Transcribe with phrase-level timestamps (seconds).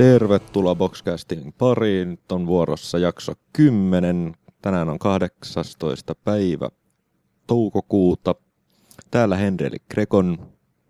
[0.00, 2.10] Tervetuloa Boxcastin pariin.
[2.10, 4.34] Nyt on vuorossa jakso 10.
[4.62, 6.14] Tänään on 18.
[6.24, 6.68] päivä
[7.46, 8.34] toukokuuta.
[9.10, 10.38] Täällä Henri Grekon.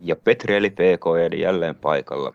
[0.01, 2.33] Ja Petri eli PK eli jälleen paikalla.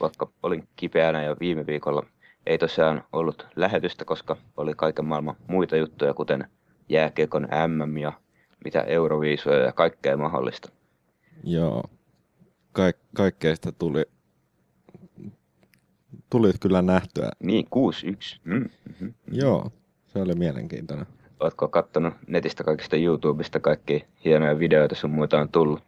[0.00, 2.06] Vaikka olin kipeänä jo viime viikolla,
[2.46, 6.48] ei tosiaan ollut lähetystä, koska oli kaiken maailman muita juttuja, kuten
[6.88, 8.12] jääkiekon MM ja
[8.64, 10.68] mitä Euroviisuja ja kaikkea mahdollista.
[11.44, 11.84] Joo,
[12.72, 14.04] Kaik- kaikkea sitä tuli,
[16.32, 17.30] tuli kyllä nähtyä.
[17.40, 18.40] Niin, 6-1.
[18.44, 19.14] Mm, mm-hmm.
[19.32, 19.70] Joo,
[20.06, 21.06] se oli mielenkiintoinen.
[21.40, 25.82] Oletko kattonut netistä kaikista YouTubesta kaikki hienoja videoita sun muita on tullut?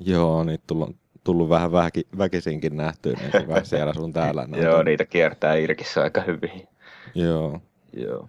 [0.00, 4.48] Joo, niitä tullut, tullut vähän väki, väkisinkin nähtyä, niin vähän siellä sun täällä.
[4.62, 6.68] Joo, niitä kiertää Irkissä aika hyvin.
[7.14, 7.60] Joo.
[7.92, 8.28] Joo.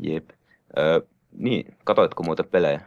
[0.00, 0.30] Jep.
[0.78, 1.00] Öö,
[1.32, 2.80] niin, katoitko muuta pelejä?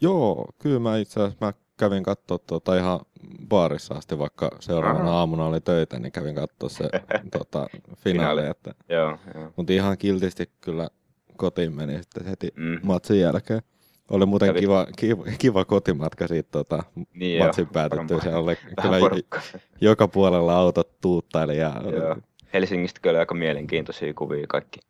[0.00, 3.00] Joo, kyllä mä itse asiassa mä kävin katsoa tuota ihan
[3.48, 5.18] baarissa asti, vaikka seuraavana Aha.
[5.18, 6.84] aamuna oli töitä, niin kävin katsoa se
[7.38, 8.46] tota, finaali.
[8.46, 9.52] Että, Joo, joo.
[9.56, 10.88] mutta ihan kiltisti kyllä
[11.36, 12.78] kotiin meni sitten heti Mm.
[12.82, 13.62] matsin jälkeen.
[14.10, 16.82] Oli muuten kiva, kiva, kiva kotimatka siitä tota,
[17.14, 17.98] Niin matsin joo, päätettyä.
[18.16, 18.22] varmaan.
[18.22, 19.40] Siellä oli kyllä porukkaa.
[19.80, 22.16] joka puolella autot tuuttaili ja Joo.
[22.52, 24.80] Helsingistä kyllä aika mielenkiintoisia kuvia kaikki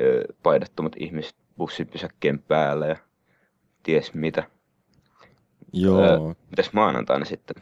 [0.00, 2.96] ö, paidattomat ihmiset bussipysäkkien päällä ja
[3.82, 4.44] ties mitä.
[5.82, 6.34] Joo.
[6.50, 7.56] Mitäs maanantaina sitten?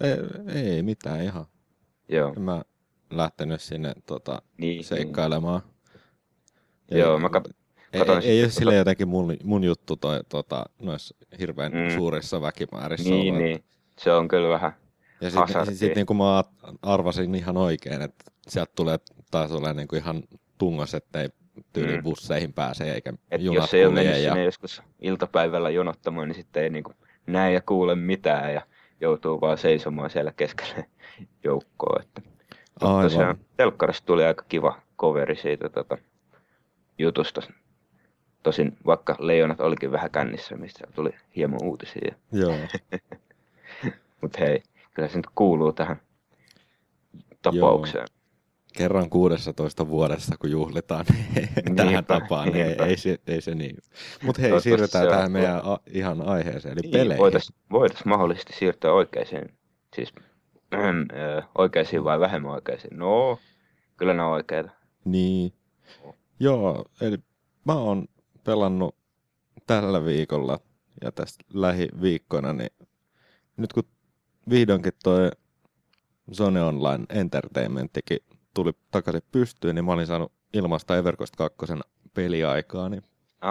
[0.00, 1.46] Ei, ei mitään ihan.
[2.08, 2.62] Joo, En mä
[3.10, 5.62] lähtenyt sinne tota, niin, seikkailemaan.
[6.90, 7.52] Joo, mä kat-
[7.92, 11.94] ei, ei, ei ole tota- sille jotenkin mun, mun juttu toi, tota, noissa hirveän Mm.
[11.96, 13.44] suurissa väkimäärissä niin, olla.
[13.44, 13.64] niin.
[13.98, 14.72] Se on kyllä vähän,
[15.20, 15.76] Ja sitten hasardia.
[15.76, 16.44] sit, niin kuin mä
[16.82, 18.98] arvasin ihan oikein, että sieltä tulee
[19.30, 20.22] taas olemaan niin kuin ihan
[20.58, 21.28] tungos, ettei
[21.72, 22.02] tyyli Mm.
[22.02, 24.42] busseihin pääse eikä että junat jos ei ole mennyt ja...
[24.44, 26.92] joskus iltapäivällä jonottamaan, niin sitten ei niinku
[27.26, 28.62] näe ja kuule mitään ja
[29.00, 30.84] joutuu vaan seisomaan siellä keskellä
[31.44, 32.00] joukkoa.
[32.00, 32.30] Että.
[32.80, 33.02] Aivan.
[33.02, 35.98] Tosiaan, telkkarista tuli aika kiva coveri siitä tota,
[36.98, 37.42] jutusta.
[38.42, 42.14] Tosin vaikka leijonat olikin vähän kännissä, mistä tuli hieman uutisia.
[42.32, 42.54] Joo,
[44.20, 44.62] Mutta hei,
[44.94, 46.00] kyllä se nyt kuuluu tähän
[47.42, 48.06] tapaukseen.
[48.76, 51.04] Kerran 16 vuodessa, kun juhlitaan
[51.34, 53.76] niin tähän tapaan, niin ei, ei, se, ei se niin.
[54.22, 57.18] Mutta hei, siirrytään on tähän tuo- meidän a, ihan aiheeseen, eli Niin, peleihin.
[57.22, 59.54] voitaisiin voitais mahdollisesti siirtyä oikeisiin,
[59.96, 60.12] siis
[60.74, 62.98] ö, oikeisiin vai vähemmän oikeisiin.
[62.98, 63.38] No,
[63.96, 64.70] kyllä ne on oikeita.
[65.04, 65.52] Niin.
[66.40, 67.16] Joo, eli
[67.66, 68.04] mä oon
[68.44, 68.94] pelannut
[69.66, 70.60] tällä viikolla
[71.04, 72.70] ja tästä lähiviikkoina, niin
[73.56, 73.82] nyt kun
[74.50, 75.30] vihdoinkin toi
[76.34, 78.18] Zone Online Entertainmenttikin
[78.54, 81.56] tuli takaisin pystyyn, niin mä olin saanut ilmasta Everquest 2
[82.14, 83.02] peliaikaa, niin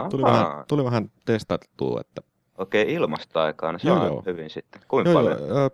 [0.10, 2.22] tuli vähän, tuli vähän testattua, että
[2.58, 4.24] Okei, ilmasta aikaa, no se Joo, on joo.
[4.26, 4.82] hyvin sitten.
[4.88, 5.48] Kuinka joo, paljon?
[5.48, 5.70] joo,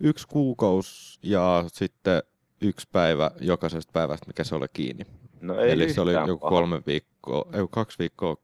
[0.00, 2.22] yksi kuukausi ja sitten
[2.60, 5.04] yksi päivä jokaisesta päivästä, mikä se oli kiinni.
[5.40, 6.50] No ei Eli se oli joku paha.
[6.50, 8.36] kolme viikkoa, ei kaksi viikkoa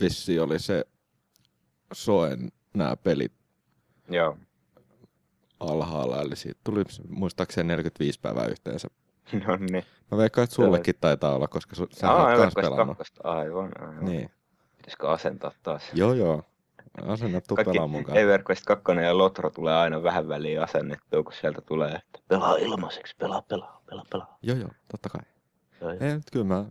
[0.00, 0.84] vissi oli se
[1.92, 3.32] Soen nämä pelit
[4.10, 4.36] Joo.
[5.60, 8.88] Alhaalla, eli siitä tuli muistaakseni 45 päivää yhteensä.
[9.46, 9.84] No niin.
[10.10, 12.98] Mä veikkaan, että sullekin taitaa olla, koska su, sä Aa, oot kans pelannut.
[13.24, 14.04] aivan, aivan.
[14.04, 14.30] Niin.
[14.76, 15.82] Pitäisikö asentaa taas?
[15.94, 16.42] Joo, joo.
[17.06, 18.18] Asennettu Kaikki pelaa mukaan.
[18.18, 23.16] EverQuest 2 ja Lotro tulee aina vähän väliin asennettua, kun sieltä tulee, että pelaa ilmaiseksi,
[23.18, 24.38] pelaa, pelaa, pelaa, pelaa.
[24.42, 25.20] Joo, joo, totta kai.
[25.80, 25.98] Joo, joo.
[26.00, 26.64] Ei, nyt kyllä mä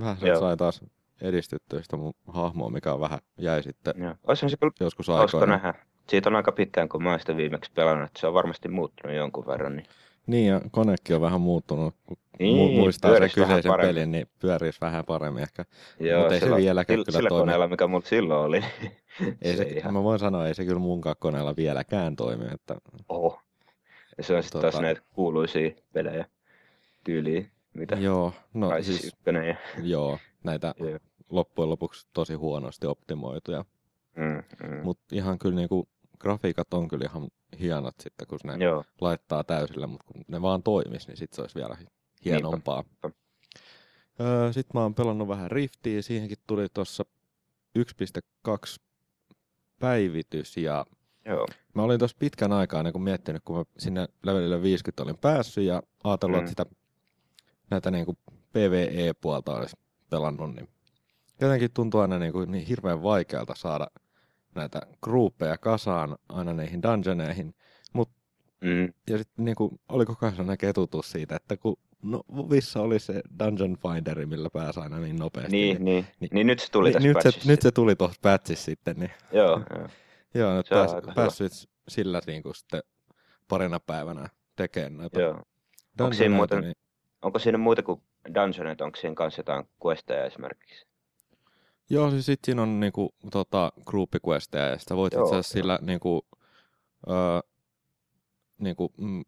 [0.00, 0.40] vähän Joo.
[0.40, 0.80] sai taas
[1.20, 4.14] edistyttyä sitä mun hahmoa, mikä on vähän jäi sitten Joo.
[4.26, 5.46] Olisihan se kyllä joskus aikoina.
[5.46, 5.74] nähdä.
[6.08, 9.16] Siitä on aika pitkään, kun mä oon sitä viimeksi pelannut, että se on varmasti muuttunut
[9.16, 9.76] jonkun verran.
[9.76, 9.86] Niin...
[10.26, 11.94] Niin, ja konekin on vähän muuttunut.
[12.06, 15.64] Kun Niin, mu- muistaa sen kyseisen pelin, niin pyörisi vähän paremmin ehkä.
[16.00, 17.40] Joo, Mut ei se vieläkään sillä, kyllä sillä toimi.
[17.42, 18.64] koneella, mikä mulla silloin oli.
[19.42, 19.94] Ei se, ihan...
[19.94, 22.44] Mä voin sanoa, ei se kyllä munkaan koneella vieläkään toimi.
[22.54, 22.76] Että,
[23.08, 23.40] Oho.
[24.18, 26.24] Ja se on sitten taas Tota- näitä kuuluisia pelejä
[27.04, 29.56] tyyliin, mitä joo, no siis, ja...
[29.82, 30.74] joo, näitä
[31.30, 33.64] loppujen lopuksi tosi huonosti optimoituja.
[34.16, 34.82] Mm, mm.
[34.84, 37.28] Mutta ihan kyllä niinku, grafiikat on kyllä ihan
[37.60, 41.40] hienot sitten, kun ne Joo, laittaa täysillä, mutta kun ne vaan toimis, niin sit se
[41.40, 41.86] olisi vielä hi-
[42.24, 42.82] hienompaa.
[42.82, 43.10] Niinpä.
[44.20, 47.04] Öö, Sitten mä oon pelannut vähän Riftiä, siihenkin tuli tuossa
[47.78, 48.76] 1.2
[49.78, 50.86] päivitys ja
[51.24, 51.46] joo.
[51.74, 55.64] mä olin tuossa pitkän aikaa niin kun miettinyt, kun mä sinne levelille 50 olin päässyt
[55.64, 56.40] ja ajatellut, Mm.
[56.40, 56.66] että sitä
[57.70, 58.18] näitä niin kuin
[58.52, 59.76] PvE-puolta olisi
[60.10, 60.68] pelannut, niin
[61.40, 63.86] jotenkin tuntuu aina niin, kuin niin hirveän vaikealta saada
[64.54, 67.54] näitä gruppeja kasaan aina niihin dungeoneihin.
[68.64, 68.92] Mm.
[69.10, 72.98] Ja sitten niin kuin, oli koko ajan sellainen ketutus siitä, että kun no, Vissa oli
[72.98, 75.52] se Dungeon Finderi, millä pääsi aina niin nopeasti.
[75.52, 77.50] Niin, niin, niin- niin, nyt se tuli Ni- tässä nyt, se, patchissa.
[77.50, 79.88] nyt se tuli tuossa patchissa sitten, niin Joo, joo.
[80.34, 81.52] joo, nyt Se on pääs, päässyt
[81.88, 82.82] sillä niin kuin sitten
[83.48, 85.42] parina päivänä tekemään noita Joo.
[86.00, 86.74] Onko siinä muuten- niin
[87.22, 88.02] Onko siinä muuta kuin
[88.34, 90.86] dungeonit, onko siinä kanssa jotain questeja esimerkiksi?
[91.90, 96.26] Joo, siis sit siinä on niinku, tota, groupiquesteja ja sitä voit itse sillä niinku,
[97.08, 97.40] öö,
[98.58, 99.22] niinku, mm,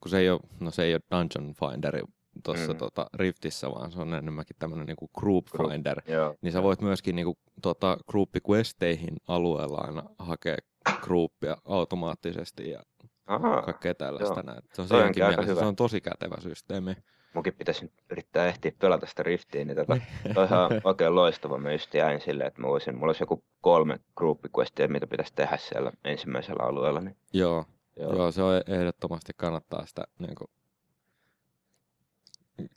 [0.00, 2.00] kun se ei ole, no se ei ole Dungeon Finderi
[2.44, 2.78] tuossa Mm.
[2.78, 6.02] tota, Riftissä, vaan se on enemmänkin tämmöinen niinku group Group, finder.
[6.08, 6.34] Joo.
[6.42, 10.56] Niin sä voit myöskin niinku, tota, groupiquesteihin alueella aina hakea
[11.00, 12.82] groupia automaattisesti ja
[13.26, 14.62] Ahaa, kaikkea tällaista näin.
[14.72, 15.60] Se on Toi mielessä, hyvä.
[15.60, 16.96] se on tosi kätevä systeemi.
[17.34, 19.96] Munkin pitäisi nyt yrittää ehtiä pelata sitä Riftiä, niin tota,
[20.34, 21.58] toi on oikein loistava.
[21.58, 25.56] Mä just jäin silleen, että mä voisin, mulla olisi joku kolme groupiquestia, mitä pitäisi tehdä
[25.56, 27.00] siellä ensimmäisellä alueella.
[27.00, 27.64] Niin, Joo,
[27.96, 28.16] joo.
[28.16, 28.30] Joo.
[28.30, 30.48] Se on ehdottomasti kannattaa sitä niin kuin,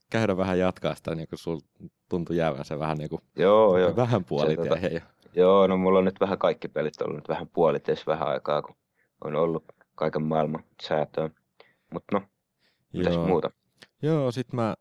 [0.09, 1.59] käydä vähän jatkaa sitä, niin kuin sul
[2.09, 3.95] tuntui jäävän se vähän niin kuin, joo, joo.
[3.95, 5.01] vähän puoli tota-.
[5.36, 8.75] Joo, no mulla on nyt vähän kaikki pelit ollut nyt vähän puoliteessa vähän aikaa, kun
[9.21, 9.65] on ollut
[9.95, 11.30] kaiken maailman säätöä.
[11.94, 12.21] Mutta no,
[12.94, 13.27] mitäs Joo.
[13.27, 13.51] muuta?
[14.02, 14.76] Joo, sit mä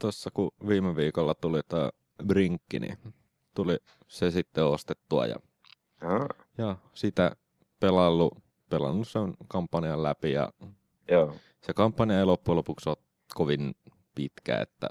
[0.00, 1.90] tuossa kun viime viikolla tuli tää
[2.26, 2.98] Brinkki, niin
[3.54, 3.78] tuli
[4.08, 5.36] se sitten ostettua ja,
[6.02, 6.28] Aa,
[6.58, 7.36] ja sitä
[7.80, 8.38] pelannut,
[8.70, 10.52] pelannut sen kampanjan läpi ja
[11.10, 12.96] joo, se kampanja ei loppujen lopuksi ole
[13.34, 13.74] kovin
[14.14, 14.88] pitkä, että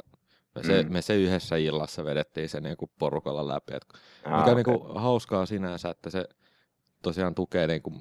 [0.55, 0.93] me se, Mm.
[0.93, 3.73] me se yhdessä illassa vedettiin se niinku porukalla läpi.
[3.75, 3.85] Et
[4.25, 4.55] Aa, mikä okei.
[4.55, 6.25] niinku hauskaa sinänsä, että se
[7.01, 7.91] tosiaan tukee niinku,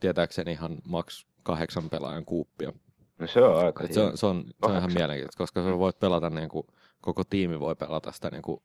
[0.00, 2.72] tietääkseni ihan maks kahdeksan pelaajan kuuppia.
[3.20, 5.78] No se on aika Et se, on, se, on, se on ihan mielenkiintoista, koska sä
[5.78, 6.66] voit pelata niinku,
[7.00, 8.62] koko tiimi voi pelata sitä niinku,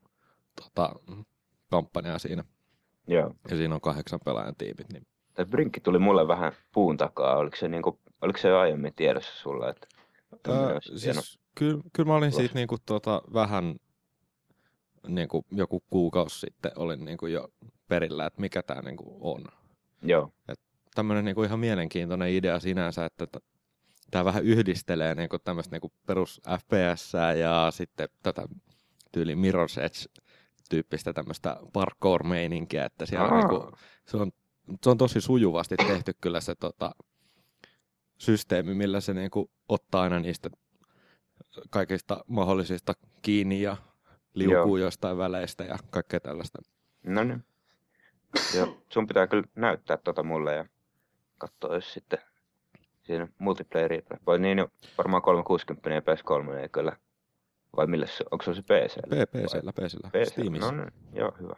[0.63, 0.95] tota,
[1.69, 2.43] kampanjaa siinä.
[3.07, 3.33] Joo.
[3.49, 4.93] Ja siinä on kahdeksan pelaajan tiimit.
[4.93, 5.07] Niin.
[5.33, 7.37] Tämä Brinkki tuli mulle vähän puun takaa.
[7.37, 9.69] Oliko se, niinku, oliko se jo aiemmin tiedossa sulla?
[9.69, 9.87] Että
[10.43, 11.21] tämmönen Ää, olisi hieno?
[11.21, 13.75] siis, kyllä, kyllä mä olin siitä niinku, tota, vähän
[15.07, 17.47] niinku, joku kuukausi sitten olin niinku, jo
[17.87, 19.45] perillä, että mikä tämä niinku, on.
[20.01, 20.31] Joo,
[20.95, 23.27] Tämmöinen niinku, ihan mielenkiintoinen idea sinänsä, että
[24.11, 28.47] tämä vähän yhdistelee niinku, tämmöistä niinku, perus FPS ja sitten tätä
[29.11, 33.37] tyyli Mirror's Edge-tyyppistä tämmöistä parkour-meininkiä, että siellä Aa.
[33.37, 33.71] niinku,
[34.05, 34.31] se, on,
[34.83, 36.91] se on tosi sujuvasti tehty kyllä se tota,
[38.17, 40.49] systeemi, millä se niinku, ottaa aina niistä
[41.69, 43.77] kaikista mahdollisista kiinni ja
[44.33, 46.61] liukuu jostain väleistä ja kaikkea tällaista.
[47.03, 47.43] no niin.
[48.55, 50.65] Joo, sun pitää kyllä näyttää tota mulle ja
[51.37, 52.19] katsoa, jos sitten
[53.05, 54.01] siinä multiplayeria.
[54.27, 54.67] Vai niin, no,
[54.97, 56.97] varmaan 360 ja PS3 ei kyllä.
[57.75, 58.97] Vai millä se, onko se se PC?
[59.31, 60.31] PCllä, PC.
[60.31, 60.71] Steamissa.
[60.71, 61.55] No niin, joo, hyvä.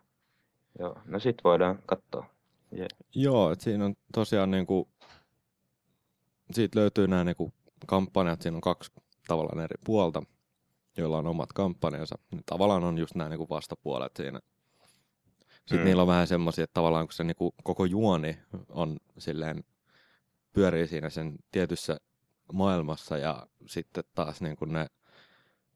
[0.79, 2.25] Joo, no sit voidaan katsoa.
[2.73, 2.87] Yeah.
[3.15, 4.89] Joo, että siinä on tosiaan niinku,
[6.51, 7.53] siitä löytyy nämä niinku
[7.85, 8.91] kampanjat, siinä on kaksi
[9.27, 10.23] tavallaan eri puolta,
[10.97, 12.15] joilla on omat kampanjansa.
[12.31, 14.39] Ne tavallaan on just nämä niinku vastapuolet siinä.
[15.49, 15.85] Sitten mm.
[15.85, 18.37] niillä on vähän semmoisia, että tavallaan kun se niinku koko juoni
[18.69, 19.63] on silleen,
[20.53, 21.97] pyörii siinä sen tietyssä
[22.53, 24.87] maailmassa ja sitten taas niinku ne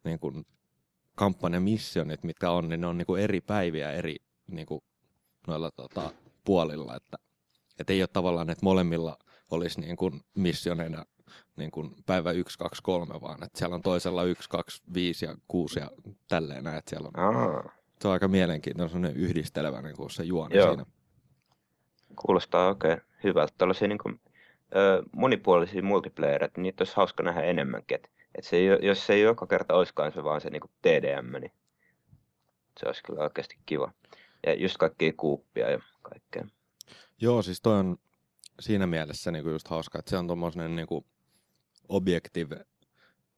[0.03, 0.43] niinku
[1.15, 4.15] kampanjamissionit, mitkä on, niin ne on niinku eri päiviä eri
[4.47, 4.83] niinku
[5.47, 6.11] noilla tota,
[6.43, 7.17] puolilla, että
[7.79, 9.17] et ei ole tavallaan, että molemmilla
[9.51, 11.05] olisi niin kuin missioneina
[11.55, 15.35] niin kuin päivä 1, 2, 3, vaan että siellä on toisella 1, 2, 5 ja
[15.47, 15.91] 6 ja
[16.27, 20.57] tälleen näin, että siellä on, Aa, se on aika mielenkiintoinen yhdistelevä niin kuin se juoni
[20.57, 20.67] Joo.
[20.67, 20.85] siinä.
[22.25, 23.53] kuulostaa oikein hyvältä.
[23.57, 24.19] Tällaisia niin kuin,
[24.75, 27.95] ö, monipuolisia multiplayereita, niitä olisi hauska nähdä enemmänkin.
[27.95, 31.41] Et, et se jos se ei joka kerta olisikaan se vaan se niin kuin TDM,
[31.41, 31.51] niin
[32.79, 33.91] se olisi kyllä oikeasti kiva.
[34.45, 36.45] Ja just kaikkia kuuppia ja kaikkea.
[37.21, 37.97] Joo, siis toi on
[38.59, 40.87] siinä mielessä niin kuin just hauska, että se on tommoinen niin
[41.89, 42.65] objective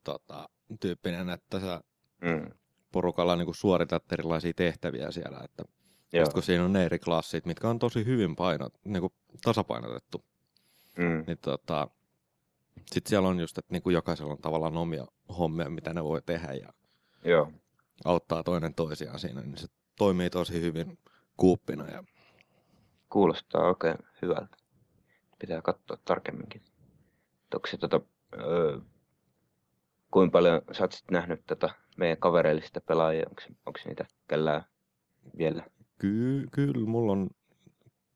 [0.04, 0.50] tota,
[0.80, 1.82] tyyppinen, että sä
[2.24, 2.52] Mm.
[2.92, 5.64] porukalla niin kuin suoritat erilaisia tehtäviä siellä, että
[6.14, 6.26] Joo.
[6.34, 9.14] kun siinä on ne eri klassit, mitkä on tosi hyvin painot, niin kuin
[9.44, 10.26] tasapainotettu,
[10.98, 11.24] Mm.
[11.28, 11.88] niin tota,
[12.92, 15.06] sitten siellä on just, että niin kuin jokaisella on tavallaan omia
[15.38, 16.74] hommia, mitä ne voi tehdä ja
[17.24, 17.52] Joo.
[18.06, 21.00] auttaa toinen toisiaan siinä, niin se toimii tosi hyvin
[21.38, 21.88] kuuppina.
[21.88, 22.04] Ja...
[23.10, 24.58] Kuulostaa oikein hyvältä.
[25.40, 26.62] Pitää katsoa tarkemminkin.
[27.54, 28.02] Onko se tota,
[28.34, 28.80] öö,
[30.12, 33.26] kuinka paljon sä oot nähnyt tota meidän kavereillista pelaajia?
[33.30, 34.66] Onko, onko niitä kellään
[35.38, 35.66] vielä?
[36.00, 37.30] Ky- kyllä, mulla on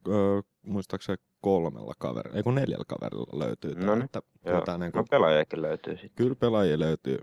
[0.07, 3.75] öö, muistaakseni kolmella kaverilla, ei kun neljällä kaverilla löytyy.
[3.75, 4.61] tää, Noniin, että Joo.
[4.61, 6.11] tää niinku, No pelaajakin löytyy sitten.
[6.15, 7.19] kyllä pelaajia löytyy.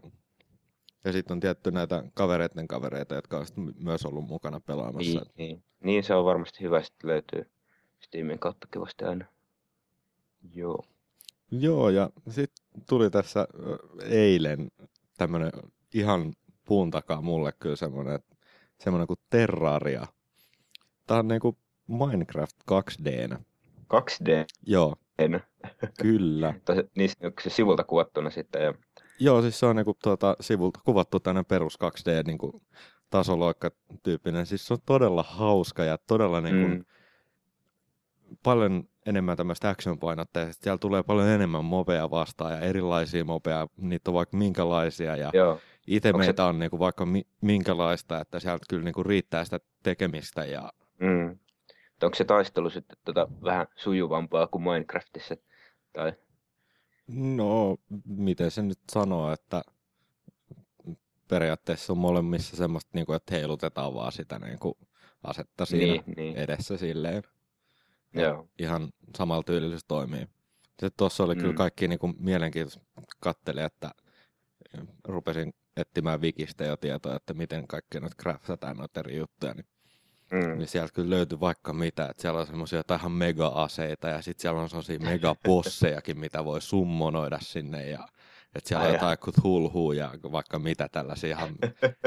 [1.05, 3.47] Ja sitten on tietty näitä kavereiden kavereita, jotka on
[3.79, 5.21] myös ollut mukana pelaamassa.
[5.21, 5.63] Niin, niin.
[5.85, 7.51] niin, se on varmasti hyvä, että löytyy
[8.01, 9.25] Steamin kautta kivasti aina.
[10.55, 10.85] Joo.
[11.51, 13.49] Joo, ja sitten tuli tässä
[14.03, 14.69] eilen
[15.19, 15.51] tämmönen
[15.95, 16.33] ihan
[16.65, 18.21] puun takaa mulle kyllä semmonen,
[18.79, 20.07] semmonen kuin Terraria.
[21.07, 23.39] Tää on niinku Minecraft 2D.
[23.95, 24.45] 2D.
[24.67, 25.41] Joo, En.
[26.03, 26.55] Kyllä.
[26.97, 28.63] Niissä, onko se sivulta kuvattuna sitten?
[28.63, 28.75] Ja...
[29.21, 32.63] Joo, siis se on niinku tuota, sivulta kuvattu tänne perus 2D niinku,
[33.11, 34.47] tasoloikka-tyyppinen.
[34.47, 36.85] Siis se on todella hauska ja todella niinku, mm.
[38.43, 40.63] paljon enemmän tämmöistä action-painotteista.
[40.63, 45.17] Siellä tulee paljon enemmän mobea vastaan ja erilaisia mobea, niitä on vaikka minkälaisia.
[45.17, 45.61] Ja Joo.
[45.87, 46.49] itse Onko meitä se...
[46.49, 50.45] on niinku vaikka mi- minkälaista, että sieltä kyllä niinku riittää sitä tekemistä.
[50.45, 50.73] Ja...
[51.01, 51.39] Mm.
[52.03, 55.37] Onko se taistelu sitten tota vähän sujuvampaa kuin Minecraftissa?
[55.93, 56.13] Tai...
[57.09, 59.63] No, miten se nyt sanoo, että
[61.29, 64.75] periaatteessa on molemmissa semmoista, niin kuin, että heilutetaan vaan sitä niin kuin,
[65.23, 66.37] asetta siinä niin, niin.
[66.37, 67.23] edessä silleen.
[68.15, 68.49] Joo.
[68.59, 70.27] Ihan samalla tyylillä se toimii.
[70.69, 71.41] Sitten tuossa oli mm.
[71.41, 72.81] kyllä kaikki niin kuin, mielenkiintoista
[73.21, 73.91] katteli, että
[75.05, 79.67] rupesin etsimään Wikistä jo tietoa, että miten kaikki noita craftataan noita eri juttuja, niin
[80.35, 80.59] Mm.
[80.59, 84.61] Niin sieltä kyllä löytyy vaikka mitä, että siellä on semmoisia ihan mega-aseita ja sitten siellä
[84.61, 88.09] on semmoisia megapossejakin, mitä voi summonoida sinne ja
[88.55, 91.55] että siellä Ai on jotain kuin hulhuu ja vaikka mitä tällaisia ihan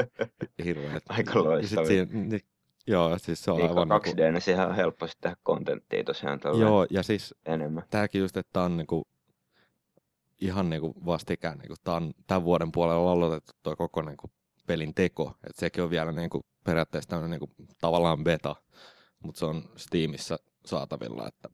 [0.64, 1.02] hirveät.
[1.08, 2.06] Aika loistavia.
[2.10, 2.40] Niin,
[2.86, 3.88] joo, siis se on niin, aivan...
[3.88, 7.82] 2D, niin siihen on helppo tehdä kontenttia tosiaan Joo, ja siis enemmän.
[7.90, 9.08] tämäkin just, että tämä on niinku,
[10.40, 14.30] ihan niinku vastikään, niinku, tämä on tämän vuoden puolella aloitettu tuo koko niinku,
[14.66, 15.32] pelin teko.
[15.46, 18.56] Että sekin on vielä niinku, periaatteessa tämmöinen niinku, tavallaan beta,
[19.22, 21.28] mutta se on Steamissa saatavilla.
[21.28, 21.48] Että...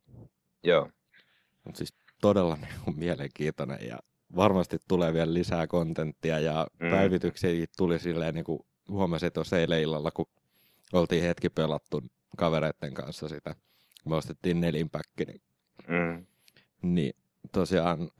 [0.63, 0.89] Joo.
[1.63, 3.99] Mutta siis todella niinku, mielenkiintoinen ja
[4.35, 6.89] varmasti tulee vielä lisää kontenttia ja mm.
[6.89, 10.25] päivityksiä tuli silleen niin kuin huomasin tuossa eilen illalla, kun
[10.93, 12.03] oltiin hetki pelattu
[12.37, 13.55] kavereiden kanssa sitä.
[14.05, 15.41] Me ostettiin nelinpäkki, niin,
[15.87, 16.25] mm.
[16.81, 17.15] niin
[17.51, 18.11] tosiaan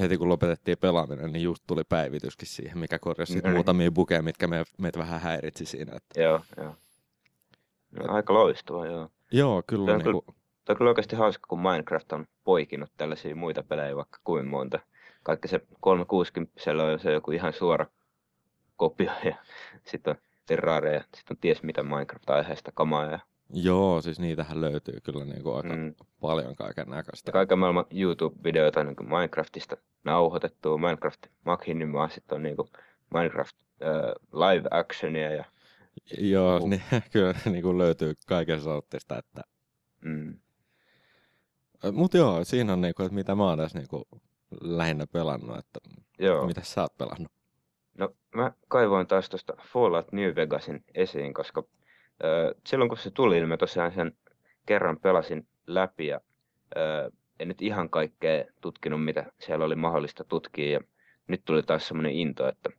[0.00, 3.50] heti kun lopetettiin pelaaminen, niin just tuli päivityskin siihen, mikä korjasi mm.
[3.50, 5.96] muutamia bukeja, mitkä me, meitä vähän häiritsi siinä.
[5.96, 6.20] Että...
[6.20, 6.74] Joo, joo.
[7.90, 9.10] No, aika loistava, joo.
[9.32, 9.86] Joo, kyllä.
[9.86, 10.36] Tämä on, niin kuin...
[10.64, 14.80] tämä on kyllä oikeasti hauska, kun Minecraft on poikinut tällaisia muita pelejä vaikka kuin monta
[15.22, 16.52] kaikki se 360
[16.92, 17.86] on se joku ihan suora
[18.76, 19.34] kopio ja
[19.90, 23.04] sitten on Terraria ja sitten on ties mitä Minecraft-aiheesta kamaa.
[23.04, 23.18] Ja...
[23.52, 25.94] Joo, siis niitähän löytyy kyllä niin kuin aika mm.
[26.20, 27.32] paljon kaiken näköistä.
[27.32, 32.68] Kaiken maailman YouTube-videoita niin Minecraftista nauhoitettu, Minecraft Machinin, vaan sitten on niin kuin
[33.14, 35.44] Minecraft äh, live actionia ja
[36.18, 36.68] Joo, uh.
[36.68, 39.42] niin, kyllä niin kuin löytyy kaiken sortista, että...
[40.00, 40.38] Mm.
[41.92, 44.08] Mutta joo, siinä on niinku, että mitä mä oon tässä niinku
[44.60, 45.80] lähinnä pelannut, että
[46.18, 46.46] Joo.
[46.46, 47.32] mitä sä oot pelannut?
[47.98, 51.64] No mä kaivoin taas tuosta Fallout New Vegasin esiin, koska
[52.66, 54.12] silloin kun se tuli, niin mä tosiaan sen
[54.66, 56.20] kerran pelasin läpi ja
[57.40, 60.80] en nyt ihan kaikkea tutkinut, mitä siellä oli mahdollista tutkia ja
[61.28, 62.70] nyt tuli taas semmoinen into, että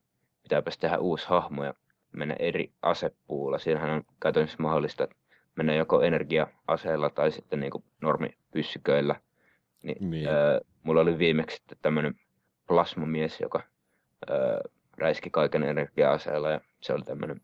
[0.43, 1.73] pitääpäs tehdä uusi hahmo ja
[2.11, 3.57] mennä eri asepuulla.
[3.57, 5.07] Siinähän on käytännössä mahdollista
[5.55, 9.15] mennä joko energia-aseella tai sitten niin kuin normipyssyköillä–
[9.83, 10.27] niin, niin.
[10.27, 12.15] Öö, mulla oli viimeksi tämmöinen
[12.67, 13.63] plasmamies, joka
[14.29, 14.59] öö,
[14.97, 17.41] räiski kaiken energia-aseella ja se oli tämmöinen,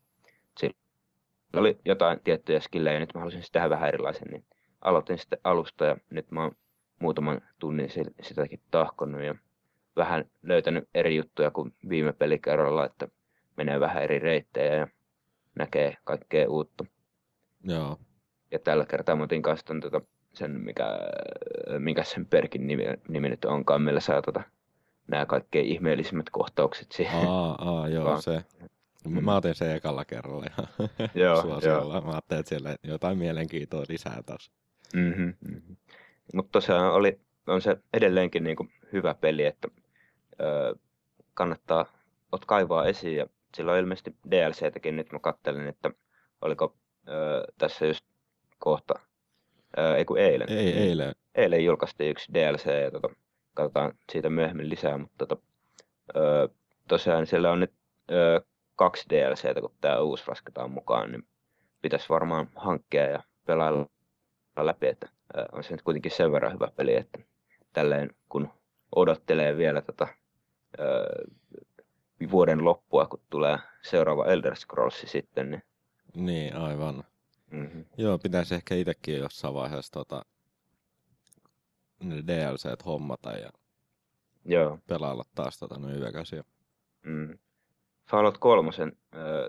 [1.56, 4.44] oli jotain tiettyjä skillejä ja nyt mä halusin sitä tehdä vähän erilaisen, niin
[4.80, 6.52] aloitin sitten alusta ja nyt mä oon
[6.98, 7.88] muutaman tunnin
[8.22, 9.34] sitäkin tahkonnut ja
[9.96, 13.08] vähän löytänyt eri juttuja kuin viime pelikerralla, että
[13.56, 14.86] menee vähän eri reittejä ja
[15.54, 16.84] näkee kaikkea uutta.
[17.64, 17.98] Joo.
[18.50, 20.00] Ja tällä kertaa mä otin kanssa tota
[20.34, 20.98] sen, mikä,
[21.78, 24.42] mikä sen perkin nimi, nimi nyt onkaan, millä saa tota,
[25.08, 27.28] nämä kaikkein ihmeellisimmät kohtaukset siihen.
[27.28, 28.22] Aa, aa joo, Vaan.
[28.22, 28.44] se.
[29.08, 29.24] Mm.
[29.24, 30.86] Mä otin sen ekalla kerralla ja
[31.24, 32.00] joo, joo.
[32.00, 34.50] Mä ajattelin, että siellä jotain mielenkiintoa lisää taas.
[34.94, 35.76] Mm-hmm, mm-hmm.
[36.34, 39.68] Mutta tosiaan oli, on se edelleenkin niin kuin hyvä peli, että
[40.40, 40.76] ö,
[41.34, 41.86] kannattaa
[42.32, 45.90] ot kaivaa esiin ja sillä on ilmeisesti DLCtäkin nyt mä kattelin, että
[46.40, 46.76] oliko
[47.08, 48.04] ö, tässä just
[48.58, 48.94] kohta
[49.96, 50.52] ei kun eilen.
[50.52, 51.14] Ei, eilen.
[51.34, 53.08] Eilen julkaistiin yksi DLC ja tota,
[53.54, 55.42] katsotaan siitä myöhemmin lisää, mutta tota,
[56.16, 56.48] ö,
[56.88, 57.72] tosiaan siellä on nyt
[58.10, 58.40] ö,
[58.78, 61.26] kaksi DLCtä, kun tämä uusi lasketaan mukaan, niin
[61.82, 63.86] pitäisi varmaan hankkia ja pelailla
[64.56, 65.08] läpi, että
[65.52, 67.18] on se nyt kuitenkin sen verran hyvä peli, että
[67.72, 68.50] tälleen kun
[68.96, 70.08] odottelee vielä tota,
[70.78, 71.06] ö,
[72.30, 75.62] vuoden loppua, kun tulee seuraava Elder Scrolls sitten, niin
[76.14, 77.04] niin, aivan.
[77.50, 77.84] Mm-hmm.
[77.96, 80.24] Joo, pitäisi ehkä itsekin jossain vaiheessa tota,
[82.00, 83.50] ne DLCt hommata ja
[84.44, 84.78] Joo.
[84.86, 86.44] pelailla taas tota New Vegasia.
[87.02, 87.38] Mm.
[88.10, 88.92] Fallout 3 äh,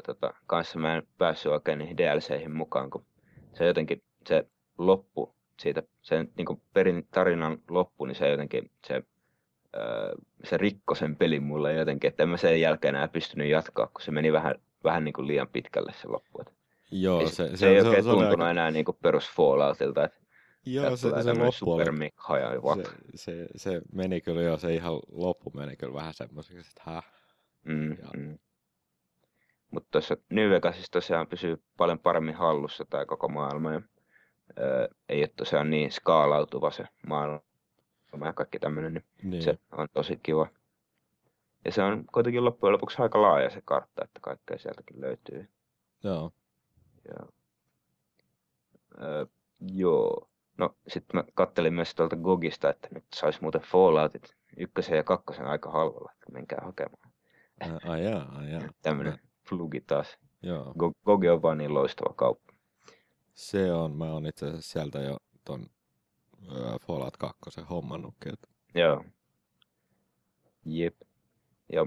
[0.06, 3.06] tota, kanssa mä en päässyt oikein niihin DLCihin mukaan, kun
[3.54, 4.48] se jotenkin se
[4.78, 10.12] loppu siitä, sen niin perin tarinan loppu, niin se jotenkin se, äh,
[10.44, 14.02] se rikko sen pelin mulle jotenkin, että en mä sen jälkeen enää pystynyt jatkaa, kun
[14.02, 16.42] se meni vähän, vähän niin kuin liian pitkälle se loppu.
[16.42, 16.54] Että
[16.92, 18.52] Joo, se, se, se, se ei se, oikein se tuntunut aika...
[18.52, 20.04] enää niin kuin perus Falloutilta.
[20.04, 20.20] Että
[20.66, 21.86] Joo, se, se tämmönen loppu oli,
[22.84, 27.06] se, se, se, meni kyllä jo, se ihan loppu meni kyllä vähän semmoiseksi, että häh.
[27.64, 28.10] Mm, Joo.
[28.18, 28.38] mm.
[29.72, 33.74] Mutta tuossa New Vegasissa tosiaan pysyy paljon paremmin hallussa tämä koko maailma.
[33.74, 33.82] Ja,
[34.58, 37.42] ää, ei ole tosiaan niin skaalautuva se maailma
[38.26, 39.44] ja kaikki tämmöinen, niin Niin.
[39.44, 40.48] se on tosi kiva.
[41.66, 45.50] Ja se on kuitenkin loppujen lopuksi aika laaja se kartta, että kaikkea sieltäkin löytyy.
[46.04, 46.32] Joo.
[47.08, 47.28] Ja,
[49.02, 49.26] öö,
[49.74, 50.30] joo.
[50.58, 55.46] No sitten mä kattelin myös tuolta Gogista, että nyt sais muuten Falloutit ykkösen ja kakkosen
[55.46, 57.12] aika halvalla, että menkää hakemaan.
[57.88, 58.62] Ai jaa, ai jaa.
[58.82, 59.20] Tämmönen
[59.50, 60.18] plugi taas.
[60.44, 60.74] Joo.
[60.80, 62.54] Go- Gogi on vaan niin loistava kauppa.
[63.34, 65.66] Se on, mä oon itse asiassa sieltä jo ton
[66.52, 68.34] ö, Fallout 2 hommannutkin.
[68.34, 69.04] että- Joo.
[70.66, 70.96] Jep.
[71.74, 71.86] Ja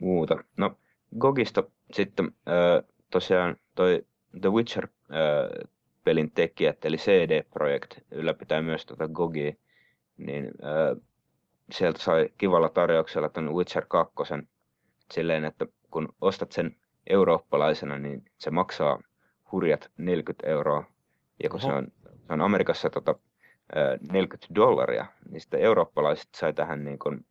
[0.00, 0.44] muuta.
[0.56, 0.76] No,
[1.18, 4.06] Gogista sitten öö, tosiaan toi
[4.40, 5.64] The Witcher öö,
[6.04, 9.52] pelin tekijät, eli CD Projekt, ylläpitää myös tuota Gogia,
[10.16, 10.96] niin öö,
[11.72, 14.14] sieltä sai kivalla tarjouksella ton Witcher 2
[15.12, 19.00] silleen, että kun ostat sen eurooppalaisena, niin se maksaa
[19.52, 20.84] hurjat 40 euroa.
[21.42, 21.88] Ja kun se on,
[22.26, 23.14] se on Amerikassa tota,
[23.76, 27.24] ö, 40 dollaria, niin sitten eurooppalaiset sai tähän niin kuin,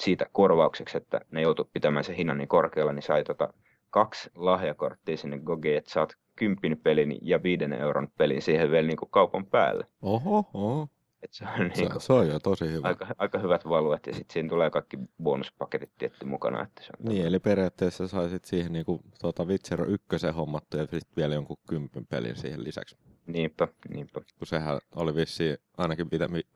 [0.00, 3.52] siitä korvaukseksi, että ne joutu pitämään sen hinnan niin korkealla, niin sai tota
[3.90, 8.96] kaksi lahjakorttia sinne Gogiin, että saat kympin pelin ja viiden euron pelin siihen vielä niin
[8.96, 9.86] kuin kaupan päälle.
[10.02, 10.88] Oho, oho.
[11.24, 12.88] Et se on Se, niin kuin se on jo tosi hyvä.
[12.88, 16.62] aika, aika hyvät valuet ja sitten siinä tulee kaikki bonuspaketit tietty mukana.
[16.62, 21.16] Että se on Niin, eli periaatteessa saisit siihen niinku tuota Witcher 1 hommattu ja sitten
[21.16, 22.96] vielä jonkun kympin pelin siihen lisäksi.
[23.26, 24.20] Niinpä, niinpä.
[24.38, 26.08] Kun sehän oli vissiin, ainakin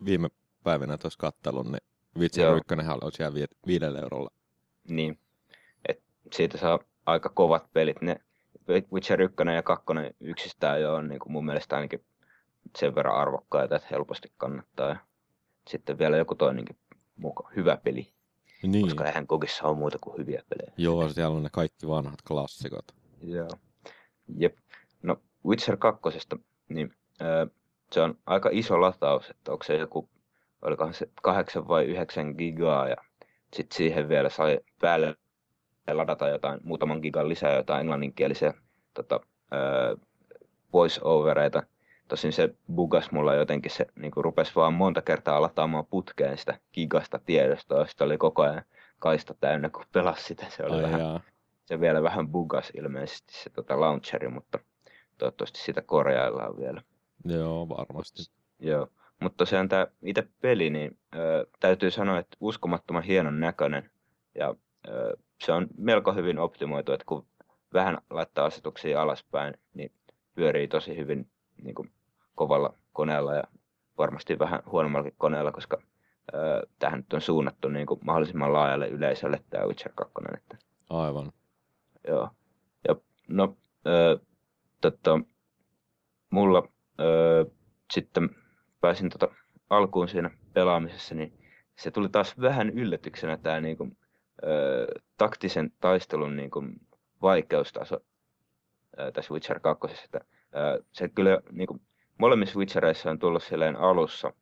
[0.04, 0.28] viime
[0.64, 1.82] päivinä tuossa kattelun, niin
[2.18, 2.56] Witcher Joo.
[2.56, 4.30] 1 oli siellä vi- viidellä eurolla.
[4.88, 5.18] Niin.
[5.88, 6.02] Et
[6.32, 8.02] siitä saa aika kovat pelit.
[8.02, 8.16] Ne
[8.92, 9.84] Witcher 1 ja 2
[10.20, 12.04] yksistään jo on niin kuin mun mielestä ainakin
[12.78, 14.88] sen verran arvokkaita, että helposti kannattaa.
[14.88, 14.96] Ja
[15.68, 16.76] sitten vielä joku toinenkin
[17.16, 18.12] muka, hyvä peli,
[18.62, 18.84] Niin.
[18.86, 20.72] koska eihän Gogissa ole muuta kuin hyviä pelejä.
[20.76, 22.84] Joo, siellä on ne kaikki vanhat klassikot.
[23.22, 23.48] Joo.
[24.36, 24.56] Jep.
[25.02, 26.02] No Witcher 2,
[26.68, 27.46] niin öö,
[27.92, 30.08] se on aika iso lataus, että onko se joku,
[30.62, 32.96] olikohan se 8 vai 9 gigaa ja
[33.54, 35.16] sitten siihen vielä sai päälle
[35.92, 38.54] ladata jotain, muutaman gigan lisää jotain englanninkielisiä
[38.94, 39.20] tota,
[39.52, 39.96] öö,
[40.72, 41.62] voice-overeita.
[42.08, 47.20] Tosin se bugas mulla jotenkin, se niin rupesi vaan monta kertaa lataamaan putkeen sitä gigasta
[47.26, 48.62] tiedostoa, sitten oli koko ajan
[48.98, 50.46] kaista täynnä, kun pelasi sitä.
[50.48, 51.20] Se oli Ai vähän jaa.
[51.64, 54.58] se vielä vähän bugas ilmeisesti se tota launcheri, mutta
[55.18, 56.82] toivottavasti sitä korjaillaan vielä.
[57.24, 58.22] Joo, varmasti.
[58.58, 58.88] Joo.
[59.20, 63.90] Mutta tosiaan tämä itse peli, niin ö, täytyy sanoa, että uskomattoman hienon näköinen.
[64.34, 64.54] Ja
[64.88, 67.26] ö, se on melko hyvin optimoitu, että kun
[67.74, 69.92] vähän laittaa asetuksia alaspäin, niin
[70.34, 71.30] pyörii tosi hyvin
[71.62, 71.90] niin kuin
[72.38, 73.42] kovalla koneella ja
[73.98, 75.82] varmasti vähän huonommallakin koneella, koska
[76.78, 80.14] tähän nyt on suunnattu niin kuin mahdollisimman laajalle yleisölle tämä Witcher 2.
[80.34, 80.58] Että
[80.90, 81.32] Aivan.
[82.08, 82.30] Joo.
[82.88, 82.96] Ja
[83.28, 84.18] no, ö,
[84.80, 85.20] tota,
[86.30, 86.68] mulla
[87.00, 87.46] ö,
[87.92, 88.30] sitten
[88.80, 89.28] pääsin tota
[89.70, 91.32] alkuun siinä pelaamisessa, niin
[91.76, 93.88] se tuli taas vähän yllätyksenä tämä niinku,
[94.42, 96.62] ö, taktisen taistelun niinku,
[97.22, 98.00] vaikeustaso
[98.98, 100.04] ö, tässä Witcher 2.
[100.04, 100.20] Että,
[100.56, 101.80] ö, se kyllä niinku,
[102.18, 104.32] molemmissa Witchereissa on tullut silleen alussa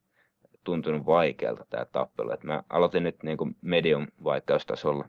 [0.65, 2.31] tuntunut vaikealta tämä tappelu.
[2.31, 5.09] Et mä aloitin nyt niinku medium vaikeustasolla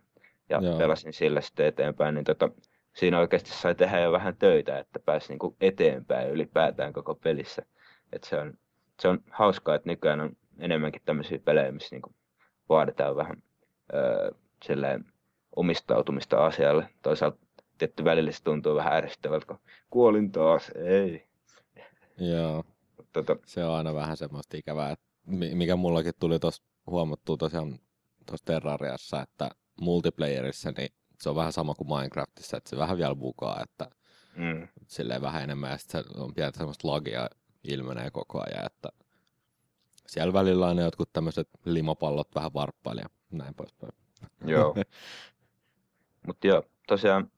[0.49, 0.77] ja Joo.
[0.77, 2.49] pelasin sillä sitten eteenpäin, niin tota,
[2.93, 7.65] siinä oikeasti sai tehdä jo vähän töitä, että pääsi niinku eteenpäin ylipäätään koko pelissä.
[8.13, 8.53] Et se, on,
[8.99, 12.15] se on hauskaa, että nykyään on enemmänkin tämmöisiä pelejä, missä niinku
[12.69, 13.43] vaaditaan vähän
[13.93, 14.31] öö,
[14.63, 15.05] silleen
[15.55, 16.89] omistautumista asialle.
[17.01, 17.37] Toisaalta
[17.77, 21.26] tietty välillä se tuntuu vähän ärsyttävältä, kun kuolin taas, ei.
[22.17, 22.63] Joo.
[23.13, 27.79] Tota, Se on aina vähän semmoista ikävää, että mi- mikä mullakin tuli tuossa huomattua tosiaan
[28.25, 29.49] tuossa Terrariassa, että
[29.81, 30.89] multiplayerissa niin
[31.21, 33.89] se on vähän sama kuin Minecraftissa, että se vähän vielä bukaa, että
[34.35, 37.29] mm, silleen vähän enemmän ja sitten on pientä semmoista lagia
[37.63, 38.89] ilmenee koko ajan, että
[40.07, 43.93] siellä välillä on ne jotkut tämmöiset limapallot vähän varppaili ja näin poispäin.
[44.45, 44.75] Joo.
[46.27, 47.31] Mutta joo, tosiaan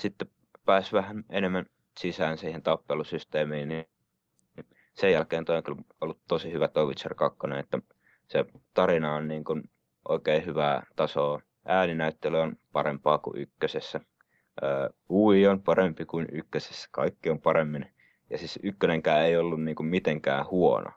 [0.00, 0.28] sitten
[0.64, 1.66] pääsi vähän enemmän
[1.98, 3.84] sisään siihen tappelusysteemiin, niin
[4.94, 7.78] sen jälkeen toi on kyllä ollut tosi hyvä toi Witcher 2, että
[8.28, 9.70] se tarina on niin kuin
[10.08, 11.40] oikein hyvää tasoa.
[11.64, 14.00] Ääninäyttely on parempaa kuin ykkösessä.
[14.62, 17.86] Öö, UI on parempi kuin ykkösessä, kaikki on paremmin.
[18.30, 20.90] Ja siis ykkönenkään ei ollut niin kuin mitenkään huono.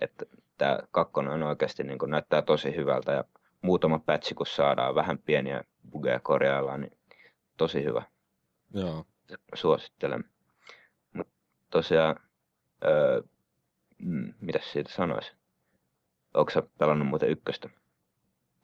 [0.00, 0.26] Että
[0.58, 3.24] tämä kakkonen on oikeasti niin kuin näyttää tosi hyvältä ja
[3.62, 6.98] muutama patchi kun saadaan, vähän pieniä bugeja korjaillaan, niin
[7.56, 8.02] tosi hyvä.
[8.74, 9.06] Joo.
[9.54, 10.24] Suosittelen.
[11.12, 11.28] Mut
[11.70, 12.16] tosiaan
[12.84, 13.22] öö,
[14.04, 15.32] mm, mitäs siitä sanoisi?
[16.34, 17.70] Onko sä pelannut muuten ykköstä?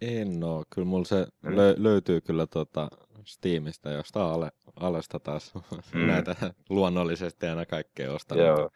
[0.01, 0.65] En oo.
[0.75, 1.51] Kyllä mulla se Mm.
[1.51, 2.89] lö- löytyy kyllä tota
[3.25, 5.55] Steamista, josta ale, alesta taas
[5.95, 6.01] Mm.
[6.07, 6.35] näitä
[6.69, 8.45] luonnollisesti aina kaikkea ostanut.
[8.47, 8.71] Joo.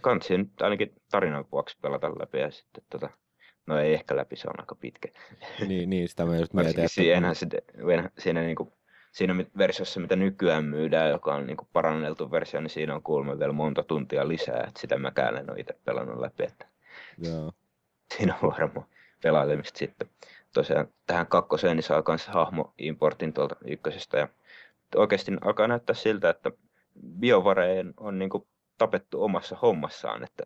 [0.00, 3.10] Kansi nyt ainakin tarinan vuoksi pelata läpi ja sitten tota,
[3.66, 5.08] no ei ehkä läpi, se on aika pitkä.
[5.68, 8.72] Niin, niin sitä mä just mietin, että siinä, siinä, siinä, niinku,
[9.18, 13.52] siinä versiossa, mitä nykyään myydään, joka on niinku paranneltu versio, niin siinä on kuulemma vielä
[13.52, 16.66] monta tuntia lisää, että sitä mäkään en ole itse pelannut läpi, että
[17.18, 17.52] joo,
[18.16, 18.86] siinä on varmaan
[19.22, 20.08] pelailemista sitten.
[20.54, 24.18] Tosiaan tähän kakkoseen niin saa myös hahmo-importin tuolta ykkösestä.
[24.18, 24.28] Ja
[24.96, 26.50] oikeasti alkaa näyttää siltä, että
[27.20, 28.46] biovareen on niin kuin
[28.78, 30.44] tapettu omassa hommassaan, että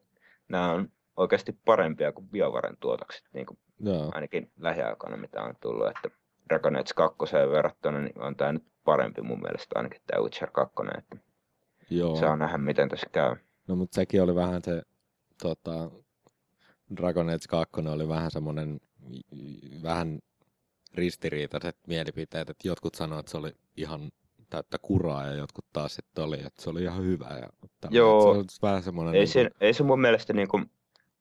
[0.49, 5.87] nämä on oikeasti parempia kuin biovaren tuotokset, niin kuin joo, ainakin lähiaikoina mitä on tullut,
[5.87, 7.19] että Dragon Age 2
[7.51, 11.17] verrattuna niin on tämä nyt parempi mun mielestä ainakin tämä Witcher 2, että
[11.91, 12.17] joo.
[12.17, 13.37] saa nähdä miten tässä käy.
[13.69, 14.83] No mutta sekin oli vähän se,
[15.43, 15.91] tota,
[16.97, 18.81] Dragon Age 2 oli vähän semmoinen,
[19.83, 20.19] vähän
[20.95, 24.13] ristiriitaiset mielipiteet, että jotkut sanoivat, että se oli ihan
[24.51, 27.27] täyttä kuraa ja jotkut taas sitten oli, että se oli ihan hyvä.
[27.29, 27.49] Ja
[27.81, 27.99] tämmöinen.
[27.99, 28.23] Joo.
[28.23, 30.71] Se oli vähän semmoinen, Ei niin se, ei se mun mielestä niin kuin,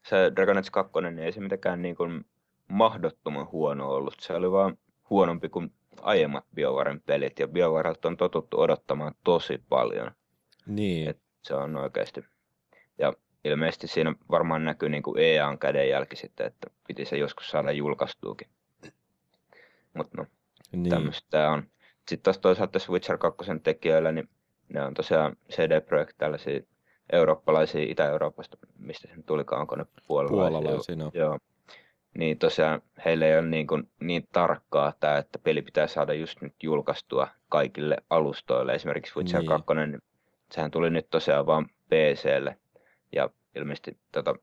[0.09, 2.25] se Dragon Age 2, niin ei se mitenkään niin kuin
[2.67, 4.15] mahdottoman huono ollut.
[4.19, 4.77] Se oli vaan
[5.11, 10.11] huonompi kuin aiemmat BioVaren pelit, ja BioVarelta on totuttu odottamaan tosi paljon.
[10.65, 12.25] niin, Et se on oikeasti.
[12.97, 17.71] Ja ilmeisesti siinä varmaan näkyy niin kuin EAN kädenjälki sitten, että piti se joskus saada
[17.71, 18.47] julkaistuukin.
[19.93, 20.25] Mutta no,
[20.71, 21.63] niin, tämmöistä on.
[21.97, 24.29] Sitten taas toisaalta tässä Witcher 2 tekijöillä, niin
[24.69, 26.59] ne on tosiaan CD Projekt tällaisia
[27.11, 30.59] eurooppalaisia Itä-Euroopasta, mistä se nyt tulikaan, onko ne puolalaisia?
[30.61, 31.11] puolalaisia, no.
[31.13, 31.39] Joo.
[32.17, 36.41] Niin tosiaan heillä ei ole niin, kuin, niin tarkkaa tämä, että peli pitää saada just
[36.41, 38.73] nyt julkaistua kaikille alustoille.
[38.73, 39.49] Esimerkiksi Witcher Niin.
[39.49, 40.01] 2, niin
[40.51, 42.57] sehän tuli nyt tosiaan vaan PClle.
[43.15, 44.35] Ja ilmeisesti tota,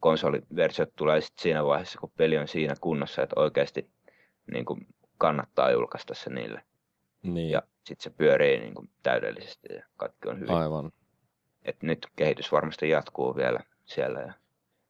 [0.00, 3.90] konsoliversiot tulee sitten siinä vaiheessa, kun peli on siinä kunnossa, että oikeasti
[4.52, 4.86] niin kuin
[5.18, 6.62] kannattaa julkaista se niille.
[7.22, 10.54] niin, Ja sitten se pyörii niin kuin täydellisesti ja kaikki on hyvin.
[10.54, 10.92] aivan.
[11.64, 14.20] Et nyt kehitys varmasti jatkuu vielä siellä.
[14.20, 14.32] Ja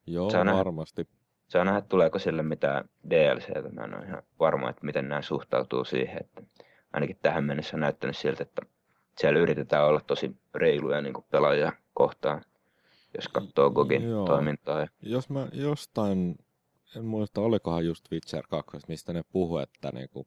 [0.07, 0.53] Joo, nähdä.
[0.59, 1.09] varmasti.
[1.49, 3.69] Saa nähdä, tuleeko sille mitään DLCtä.
[3.73, 6.21] Mä en ole ihan varma, että miten nämä suhtautuu siihen.
[6.21, 6.43] Että
[6.93, 8.63] ainakin tähän mennessä on näyttänyt siltä, että
[9.19, 12.45] siellä yritetään olla tosi reiluja niin kuin pelaajia kohtaan,
[13.17, 14.27] jos katsoo Gogin Joo.
[14.27, 14.87] toimintaa.
[15.03, 16.39] Jos mä jostain,
[16.97, 20.27] en muista, olikohan just Witcher 2, mistä ne puhu, että niinku,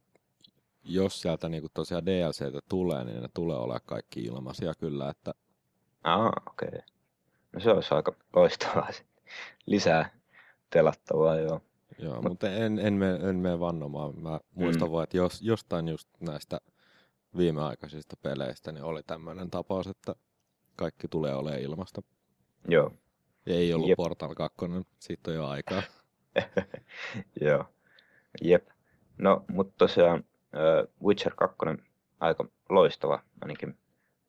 [0.84, 5.34] jos sieltä niinku tosiaan DLCtä tulee, niin ne tulee olemaan kaikki ilmaisia kyllä, että
[6.04, 6.68] Aa, okei.
[6.68, 6.80] Okay.
[7.52, 9.24] No se olisi aika loistavaa sitten.
[9.66, 10.21] Lisää
[10.72, 11.60] pelattavaa, joo.
[11.98, 14.18] joo, Mut- mutta en, en, mene, en mene vannomaan.
[14.22, 14.92] Mä muistan Mm.
[14.92, 16.60] vaan, että jos, jostain just näistä
[17.36, 20.14] viimeaikaisista peleistä niin oli tämmöinen tapaus, että
[20.76, 22.02] kaikki tulee olemaan ilmasta.
[22.68, 22.90] Joo.
[23.46, 23.96] Ja ei ollut Jep.
[23.96, 24.56] Portal 2,
[24.98, 25.82] siitä on jo aikaa.
[27.40, 27.64] Joo.
[28.42, 28.68] Jep.
[29.18, 31.56] No, mutta tosiaan äh, Witcher 2
[32.20, 33.78] aika loistava, ainakin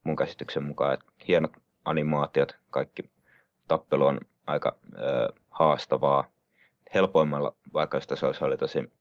[0.03, 0.93] mun käsityksen mukaan.
[0.93, 1.51] Että hienot
[1.86, 3.12] animaatiot, kaikki
[3.67, 6.33] tappelu on aika äh, haastavaa.
[6.93, 8.91] Helpoimmalla, vaikka jos tasoissa oli tosi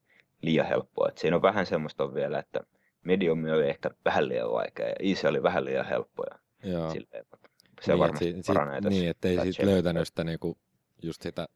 [0.42, 1.08] liian helppoa.
[1.08, 2.60] Et siinä on vähän semmoista vielä, että
[3.04, 6.26] medium oli ehkä vähän liian vaikea ja easy oli vähän liian helppoa.
[6.64, 6.90] Joo.
[6.90, 7.24] Silleen,
[7.80, 8.98] se niin, varmasti et si- paranee sit, tässä.
[9.00, 10.58] Niin, ettei patchien löytänyt sitä niinku,
[11.02, 11.46] just sitä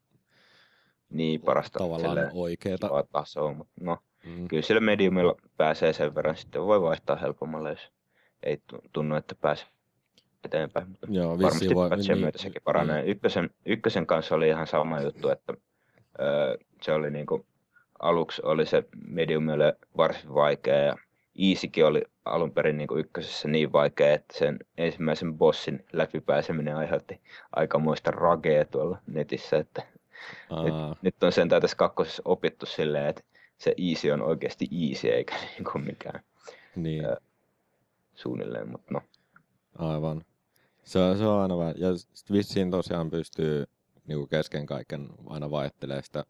[1.09, 2.89] Niin parasta tavallaan oikeeta.
[3.11, 7.91] tasoa, mutta no, Mm, kyllä sillä mediumilla pääsee sen verran, sitten voi vaihtaa helpommalle, jos
[8.43, 9.67] ei tu- tunnu, että pääsee
[10.45, 10.89] eteenpäin.
[10.89, 13.03] Mutta joo, varmasti voi, patchien myötä sekin paranee.
[13.05, 15.53] Ykkösen, ykkösen kanssa oli ihan sama juttu, että
[16.81, 17.45] se oli niinku,
[17.99, 20.95] aluksi oli se mediumille varsin vaikea ja
[21.39, 27.21] Easykin oli alun perin niinku ykkösessä niin vaikea, että sen ensimmäisen bossin läpipääseminen aiheutti
[27.55, 29.83] aikamoista ragea tuolla netissä, että
[30.49, 33.21] Aa, nyt on sentään tässä kakkosessa opittu silleen, että
[33.57, 36.23] se easy on oikeasti easy eikä niin kuin mikään
[36.75, 37.17] niin, Ää.
[38.15, 39.01] suunnilleen, mutta no.
[39.77, 40.25] aivan.
[40.83, 41.89] Se, on- se on aina vähän, ja
[42.31, 43.65] vissiin tosiaan pystyy
[44.07, 46.25] niinku kesken kaiken aina vaihtelemaan sitä,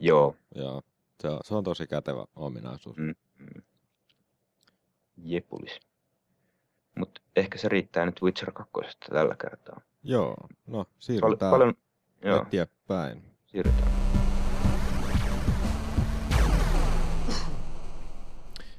[0.00, 0.82] Joo, joo.
[1.22, 2.96] Se on, se on tosi kätevä ominaisuus.
[2.96, 3.14] Mm.
[5.16, 5.80] jepulis.
[6.98, 8.72] Mutta ehkä se riittää nyt Witcher 2
[9.10, 9.80] tällä kertaa.
[10.02, 11.74] Joo, no Pal- siirrytään paljon,
[12.24, 13.22] joo, eteenpäin.
[13.46, 13.92] siirrytään.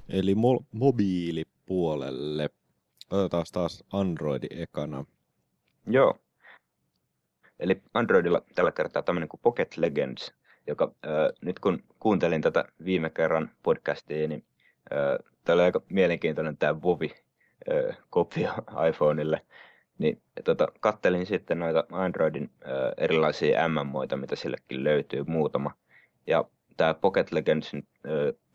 [0.10, 2.50] Eli mo- mobiilipuolelle.
[3.12, 5.06] Otetaan taas Androidi ekana.
[5.88, 6.20] Joo.
[7.60, 10.34] Eli Androidilla tällä kertaa tämmöinen kuin Pocket Legends,
[10.68, 14.44] joka äh, nyt kun kuuntelin tätä viime kerran podcastia, niin
[14.94, 17.15] äh, tämä oli aika mielenkiintoinen tämä Vovi
[17.72, 17.98] äh,
[18.89, 19.41] iPhoneille.
[19.98, 25.72] Niin tota, kattelin sitten noita Androidin äh, erilaisia MMOita, mitä sillekin löytyy muutama.
[26.28, 26.46] Ja
[26.78, 27.82] tämä Pocket Legends äh,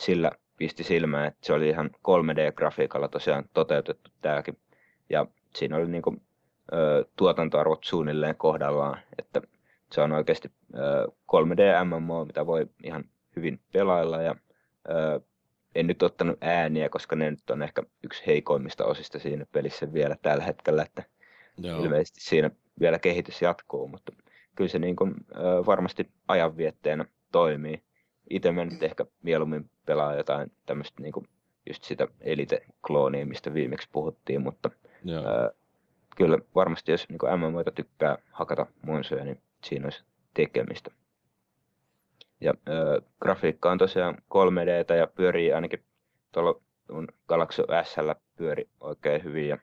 [0.01, 4.59] sillä pisti silmään, että se oli ihan 3D-grafiikalla tosiaan toteutettu tämäkin.
[5.11, 6.17] Ja siinä oli niinku,
[7.17, 9.43] tuotantoarvot suunnilleen kohdallaan, että
[9.93, 13.05] se on oikeasti äh, 3D-MMO, mitä voi ihan
[13.37, 14.35] hyvin pelailla ja
[15.75, 20.17] en nyt ottanut ääniä, koska ne nyt on ehkä yksi heikoimmista osista siinä pelissä vielä
[20.23, 21.03] tällä hetkellä, että
[21.59, 21.83] Joo.
[21.83, 24.13] ilmeisesti siinä vielä kehitys jatkuu, mutta
[24.57, 25.15] kyllä se niin kuin,
[25.67, 27.83] varmasti ajanvietteenä toimii.
[28.31, 31.27] Itse mä nyt ehkä mieluummin pelaa jotain tämmöistä niin kuin
[31.69, 34.71] just sitä Elite-kloonia, mistä viimeksi puhuttiin, mutta
[35.05, 35.23] Joo.
[36.21, 40.05] Kyllä varmasti jos niin MMOita tykkää hakata monsuja, niin siinä olisi
[40.35, 40.91] tekemistä.
[42.41, 45.85] Ja äh, grafiikka on tosiaan 3D ja pyörii ainakin
[46.33, 46.61] tuolla
[47.29, 47.97] Galaxy S
[48.37, 49.49] pyöri oikein hyvin.
[49.49, 49.59] Ja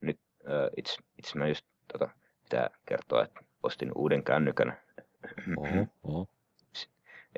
[0.00, 2.08] nyt äh, itse, itse mä just tota,
[2.42, 4.78] pitää kertoa, että ostin uuden kännykän.
[5.56, 6.28] Oho, oho.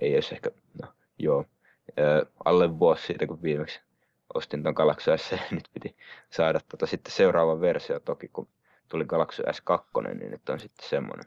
[0.00, 0.50] Ei olisi ehkä,
[0.82, 1.44] no joo,
[1.88, 3.80] äh, alle vuosi siitä kun viimeksi
[4.34, 5.96] ostin ton Galaxy S, ja nyt piti
[6.30, 8.48] saada tota sitten seuraava versio toki, kun
[8.88, 11.24] tuli Galaxy S2, niin nyt on sitten semmoinen.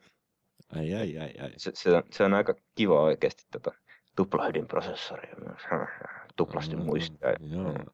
[0.75, 1.51] Ai, ai, ai, ai.
[1.57, 3.71] Se, se, on, se on aika kiva oikeasti tota,
[4.15, 5.61] tuplahdinprosessori myös.
[6.35, 7.31] Tuplasti mm, muistaa.
[7.39, 7.85] Mm.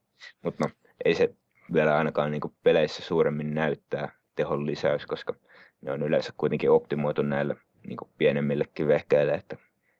[0.43, 0.71] Mutta no,
[1.05, 1.35] ei se
[1.73, 5.33] vielä ainakaan niin peleissä suuremmin näyttää tehon lisäys, koska
[5.81, 7.55] ne on yleensä kuitenkin optimoitu näille
[7.87, 9.57] niin pienemmillekin vehkeille, että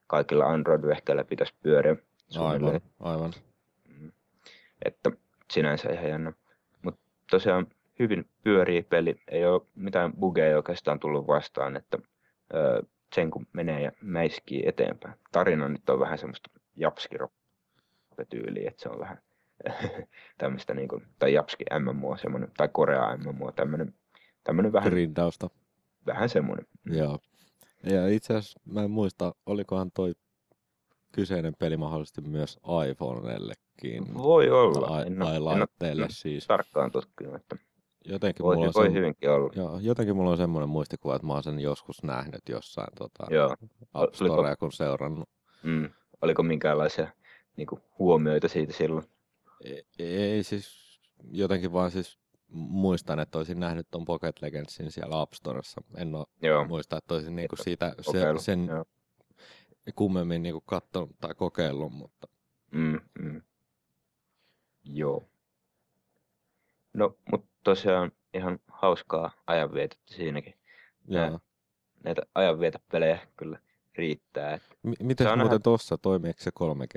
[0.08, 1.96] kaikilla Android-vehkeillä pitäisi pyöriä.
[2.40, 3.34] Aivan, aivan.
[4.86, 5.12] Että
[5.52, 6.34] sinänsä ihan jännä.
[6.82, 7.68] Mutta tosiaan
[8.00, 11.98] hyvin pyörii peli, ei ole mitään bugeja oikeastaan tullut vastaan, että
[13.16, 15.16] sen kun menee ja mäiskii eteenpäin.
[15.32, 19.18] Tarina nyt on vähän semmoista japskirop-tyyliä, että se on vähän
[20.38, 23.94] tämmöistä niin kuin, tai japski MMO semmoinen, tai Korea MMO, tämmöinen,
[24.44, 24.92] tämmöinen vähän...
[24.92, 25.50] Grindausta.
[26.06, 26.66] Vähän semmoinen.
[26.86, 27.20] Joo.
[27.84, 30.14] Ja itse asiassa mä en muista, olikohan toi
[31.18, 32.60] kyseinen peli mahdollisesti myös
[32.92, 34.14] iPhonellekin.
[34.14, 34.88] Voi olla.
[34.88, 36.48] Tai, tai laitteelle siis.
[36.48, 37.58] Tarkkaan tutkimatta
[38.06, 39.54] jotenkin voi, mulla on voi sen, hyvinkin olla.
[39.56, 43.56] Joo, jotenkin mulla on semmoinen muistikuva, että mä oon sen joskus nähnyt jossain tota, joo.
[43.94, 45.30] App Storea, kun seurannut.
[45.64, 45.90] Mm,
[46.22, 47.08] oliko minkäänlaisia
[47.58, 49.06] niin kuin, huomioita siitä silloin?
[49.64, 51.00] Ei, ei siis,
[51.32, 55.82] jotenkin vaan siis muistan, että olisin nähnyt ton Pocket Legendsin siellä App Storessa.
[55.98, 56.66] En ole Joo.
[56.66, 58.86] muista, että olisin niinku siitä se, sen Joo.
[59.96, 62.28] Kummemmin niinku katsonut tai kokeillut, mutta...
[62.72, 63.42] Mm, mm.
[64.84, 65.30] Joo.
[66.94, 70.54] No, mutta tosiaan ihan hauskaa ajanvietettä siinäkin.
[71.08, 71.40] Joo.
[72.04, 73.60] Näitä ajanvietopelejä kyllä
[73.96, 74.54] riittää.
[74.54, 75.62] Että M- miten muuten ihan...
[75.62, 76.96] tuossa, toimiiko se 3 g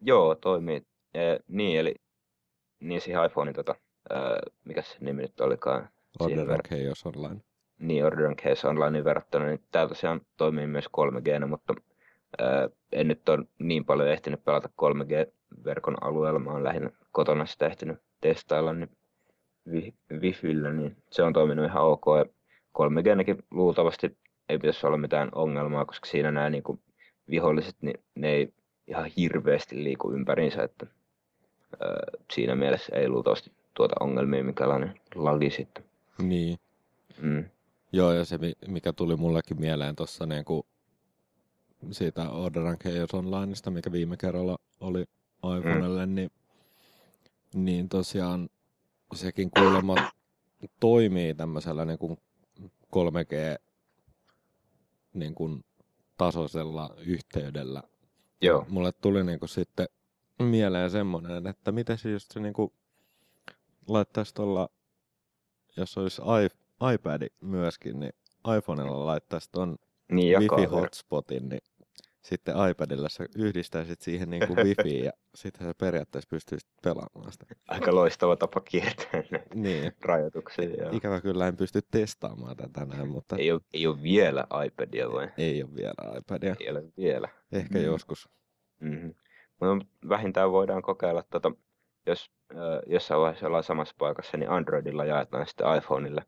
[0.00, 0.86] Joo, toimii.
[1.14, 1.94] E, niin, eli
[2.80, 3.74] niin siihen iPhonein, tota,
[4.12, 4.18] äh,
[4.64, 5.88] mikä se nimi nyt olikaan?
[6.20, 7.40] Order ver- Chaos Online.
[7.78, 11.74] Niin, Order Chaos Online verrattuna, niin tämä tosiaan toimii myös 3 g mutta
[12.42, 17.66] äh, en nyt ole niin paljon ehtinyt pelata 3G-verkon alueella, mä oon lähinnä kotona sitä
[17.66, 18.90] ehtinyt testailla, niin
[20.20, 22.04] Wifillä, niin se on toiminut ihan ok.
[22.18, 22.24] Ja
[22.72, 23.06] 3 g
[23.50, 24.16] luultavasti
[24.48, 26.80] ei pitäisi olla mitään ongelmaa, koska siinä nämä niin kuin
[27.30, 28.52] viholliset, niin ne ei
[28.86, 30.86] ihan hirveästi liiku ympäriinsä, että
[31.80, 31.90] ää,
[32.32, 35.84] siinä mielessä ei luultavasti tuota ongelmia, mikälainen lagi sitten.
[36.18, 36.58] Niin.
[37.20, 37.44] Mm.
[37.94, 40.66] Joo, ja se mikä tuli mullekin mieleen tuossa niin kuin
[41.90, 45.04] siitä Order and Chaos Onlineista, mikä viime kerralla oli
[45.58, 46.14] iPhonelle, mm.
[46.14, 46.30] niin,
[47.54, 48.48] niin tosiaan
[49.14, 49.94] sekin kuulemma
[50.80, 52.18] toimii tämmöisellä niin kuin
[52.96, 53.62] 3G
[55.14, 55.64] niin kuin
[56.16, 57.82] tasoisella yhteydellä.
[58.40, 58.66] Joo.
[58.68, 59.88] Mulle tuli niin kuin sitten
[60.38, 62.72] mieleen semmoinen, että miten se just se niin kuin
[63.88, 64.68] laittaisi tuolla,
[65.76, 66.22] jos olisi
[66.94, 68.12] iPad myöskin, niin
[68.58, 69.76] iPhonella laittaisi tuon
[70.12, 71.60] niin, Wi-Fi-hotspotin, niin
[72.24, 77.46] sitten iPadilla sä yhdistäisit siihen niin kuin wifiin ja sitten sä periaatteessa pystyisit pelaamaan sitä.
[77.68, 79.22] Aika loistava tapa kiertää
[79.54, 79.92] niin.
[80.04, 80.70] rajoituksia.
[80.70, 80.90] Joo.
[80.92, 83.36] Ikävä kyllä en pysty testaamaan tätä tänään, mutta...
[83.36, 85.28] Ei ole, ei ole vielä iPadia vai?
[85.38, 86.56] Ei ole vielä iPadia.
[86.60, 87.28] Ei ole vielä.
[87.52, 87.84] Ehkä mm.
[87.84, 88.28] joskus.
[88.80, 89.14] Mm-hmm.
[89.60, 91.52] No, vähintään voidaan kokeilla, tota,
[92.06, 96.22] jos äh, jossain vaiheessa ollaan samassa paikassa, niin Androidilla jaetaan sitten iPhoneille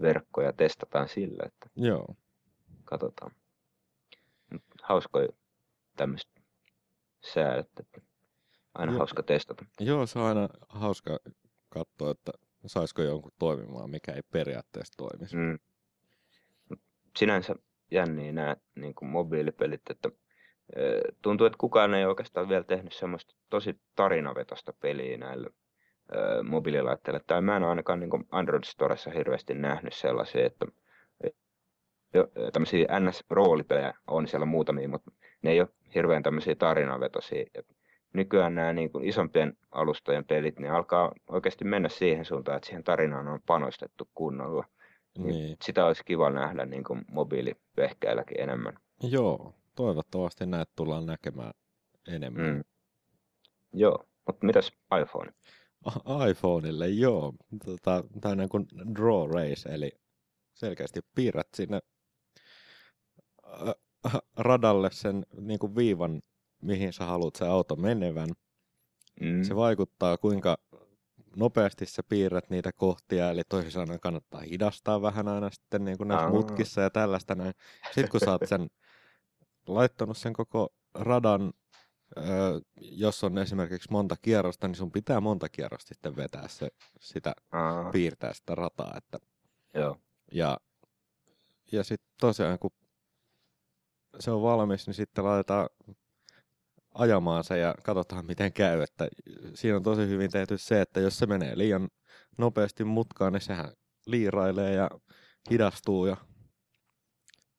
[0.00, 2.16] verkkoja ja testataan sillä, että Joo.
[2.84, 3.32] katsotaan
[4.82, 5.28] hauskoja
[5.96, 6.40] tämmöistä
[7.20, 8.00] säädöt, että
[8.74, 8.98] aina Joo.
[8.98, 9.64] hauska testata.
[9.80, 11.18] Joo, se on aina hauska
[11.68, 12.32] katsoa, että
[12.66, 15.36] saisiko jonkun toimimaan, mikä ei periaatteessa toimisi.
[15.36, 15.58] Mm.
[17.16, 17.54] Sinänsä
[17.90, 20.10] jänniä nämä niin kuin mobiilipelit, että
[21.22, 25.50] tuntuu, että kukaan ei oikeastaan vielä tehnyt semmoista tosi tarinavetosta peliä näille
[26.14, 27.20] ö, mobiililaitteelle.
[27.26, 30.66] Tai mä en ole ainakaan niin Android Storessa hirveästi nähnyt sellaisia, että
[32.52, 35.10] tämmöisiä NS-roolipelejä on siellä muutamia, mutta
[35.42, 37.44] ne ei ole hirveän tämmöisiä tarinavetosia.
[37.54, 37.66] Et
[38.12, 42.84] nykyään nämä niin kuin isompien alustojen pelit, niin alkaa oikeasti mennä siihen suuntaan, että siihen
[42.84, 44.64] tarinaan on panostettu kunnolla.
[45.18, 45.56] Niin Niin.
[45.62, 48.78] Sitä olisi kiva nähdä niin kuin mobiilivehkeilläkin enemmän.
[49.02, 51.52] Joo, toivottavasti näitä tullaan näkemään
[52.08, 52.46] enemmän.
[52.46, 52.64] Mm.
[53.72, 55.32] Joo, mutta mitäs iPhone?
[56.30, 57.34] IPhoneille, joo.
[57.64, 59.92] Tota, tämmöinen kuin draw race, eli
[60.54, 61.80] selkeästi piirrät sinne
[64.36, 66.22] radalle sen niin kuin viivan,
[66.62, 68.28] mihin sä haluat se auto menevän.
[69.20, 69.42] Mm.
[69.42, 70.58] Se vaikuttaa, kuinka
[71.36, 76.08] nopeasti sä piirrät niitä kohtia, eli toisin sanoen kannattaa hidastaa vähän aina sitten niin kuin
[76.08, 76.32] näissä Aa.
[76.32, 77.52] mutkissa ja tällaista näin.
[77.84, 78.68] Sitten kun sä oot sen
[79.66, 81.52] laittanut sen koko radan,
[82.16, 86.68] ö, jos on esimerkiksi monta kierrosta, niin sun pitää monta kierrosta sitten vetää se,
[87.00, 88.94] sitä, Aa, piirtää sitä rataa.
[88.96, 89.18] Että,
[89.74, 89.96] joo.
[90.32, 90.58] ja
[91.72, 92.70] ja sitten tosiaan, kun
[94.20, 95.68] se on valmis, niin sitten laitetaan
[96.94, 98.82] ajamaan se ja katsotaan miten käy.
[98.82, 99.08] Että
[99.54, 101.88] siinä on tosi hyvin tehty se, että jos se menee liian
[102.38, 103.72] nopeasti mutkaan, niin sehän
[104.06, 104.90] liirailee ja
[105.50, 106.16] hidastuu ja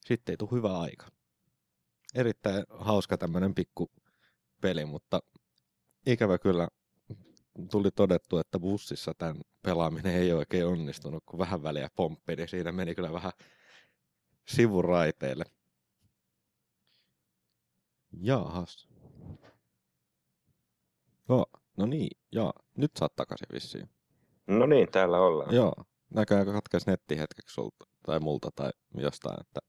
[0.06, 1.08] sitten ei tule hyvä aika.
[2.16, 3.92] Erittäin hauska tämmöinen pikku
[4.62, 5.20] peli, mutta
[6.06, 6.67] ikävä kyllä
[7.72, 12.72] tuli todettu, että bussissa tämän pelaaminen ei oikein onnistunut, kun vähän väliä pomppi, niin siinä
[12.72, 13.32] meni kyllä vähän
[14.48, 15.46] sivuraiteille.
[18.22, 18.88] Jaahas.
[21.30, 21.46] Joo,
[21.78, 22.54] no niin, joo.
[22.78, 23.89] Nyt saat takaisin vissiin.
[24.48, 25.56] No niin, täällä ollaan.
[25.56, 25.74] Joo.
[26.10, 29.60] Näköjään katkesi netti hetkeksi sulta, tai multa tai jostain, että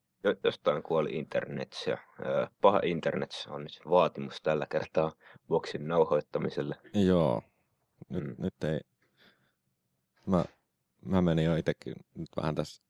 [0.45, 1.99] Jostain kuoli internet ja
[2.61, 5.12] paha internet on nyt vaatimus tällä kertaa
[5.49, 6.77] boksin nauhoittamiselle.
[6.95, 7.43] joo.
[8.09, 8.35] Nyt, Mm.
[8.38, 8.81] nyt ei...
[10.27, 10.45] Mä,
[11.05, 12.83] mä menin jo itsekin nyt vähän tässä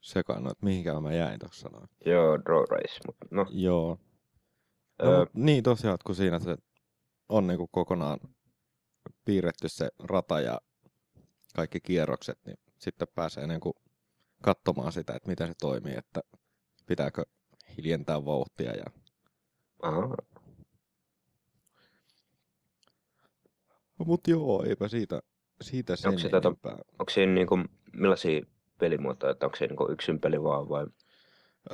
[0.00, 1.88] sekaannut, että mihinkään mä jäin tuossa noin.
[2.06, 3.98] Joo, draw race, mutta no, Joo.
[5.02, 6.56] No, Öö, mut niin tosiaan, kun siinä se
[7.28, 8.18] on niinku kokonaan
[9.24, 10.60] piirretty se rata ja
[11.56, 13.74] kaikki kierrokset, niin sitten pääsee niinku
[14.46, 16.20] katsomaan sitä, että miten se toimii, että
[16.86, 17.22] pitääkö
[17.76, 18.72] hiljentää vauhtia.
[18.76, 18.84] Ja...
[19.82, 20.16] aha,
[23.98, 25.20] Mutta joo, eipä siitä,
[25.62, 26.76] siitä sen Onko se tätä- enempää.
[26.98, 27.58] onko siinä niinku,
[27.92, 28.42] millaisia
[28.78, 30.86] pelimuotoja, että onko se niinku yksin peli vaan vai?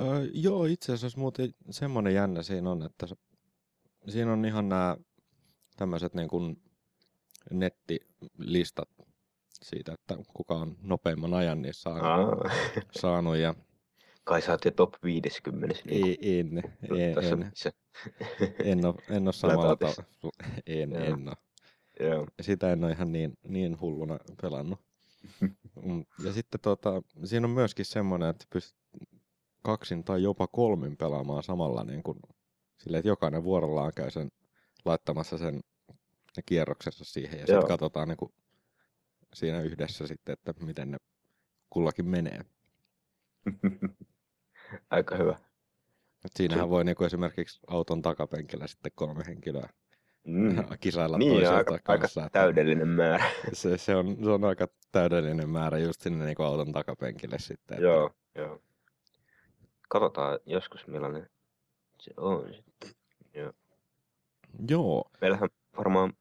[0.01, 3.15] Öö, joo, itse asiassa muuten semmoinen jännä siinä on, että se,
[4.09, 4.97] siinä on ihan nämä
[5.77, 6.63] tämmöiset niin kuin
[7.51, 8.89] nettilistat
[9.63, 12.51] siitä, että kuka on nopeimman ajan niissä saanut, Aa,
[12.91, 13.55] saanut ja
[14.25, 15.77] kai sä oot jo top 50.
[15.85, 16.59] Niin ei, en,
[16.99, 17.35] en, tässä,
[18.41, 20.05] en, en, ole, en ole samalla tavalla,
[20.67, 21.05] en, Joo.
[21.05, 21.37] en ole.
[22.01, 22.27] joo.
[22.41, 24.79] Sitä en ole ihan niin, niin hulluna pelannut.
[25.85, 28.77] Mm, Ja sitten tota, siinä on myöskin semmoinen, että pystyt
[29.63, 32.19] kaksin tai jopa kolmin pelaamaan samalla niin kuin,
[32.79, 34.31] silleen, että jokainen vuorollaan käy sen
[34.85, 35.61] laittamassa sen
[36.37, 38.33] ne kierroksensa siihen ja sitten katsotaan niin kuin,
[39.35, 40.97] siinä yhdessä sitten, että miten ne
[41.71, 42.41] kullakin menee.
[44.91, 45.37] Aika hyvä.
[46.25, 49.69] Et siinähän voi niin kuin esimerkiksi auton takapenkillä sitten kolme henkilöä
[50.25, 50.57] Mm.
[50.81, 52.27] kisailla Niin, toisilta aika, aika kanssa.
[52.27, 53.25] että täydellinen määrä.
[53.53, 57.75] se, se, on, se on aika täydellinen määrä just sinne niin kuin auton takapenkille sitten.
[57.77, 58.63] että- Joo, joo.
[59.89, 61.31] Katsotaan joskus millainen
[62.01, 62.91] se on sitten.
[64.69, 66.13] Joo, Meillähän varmaan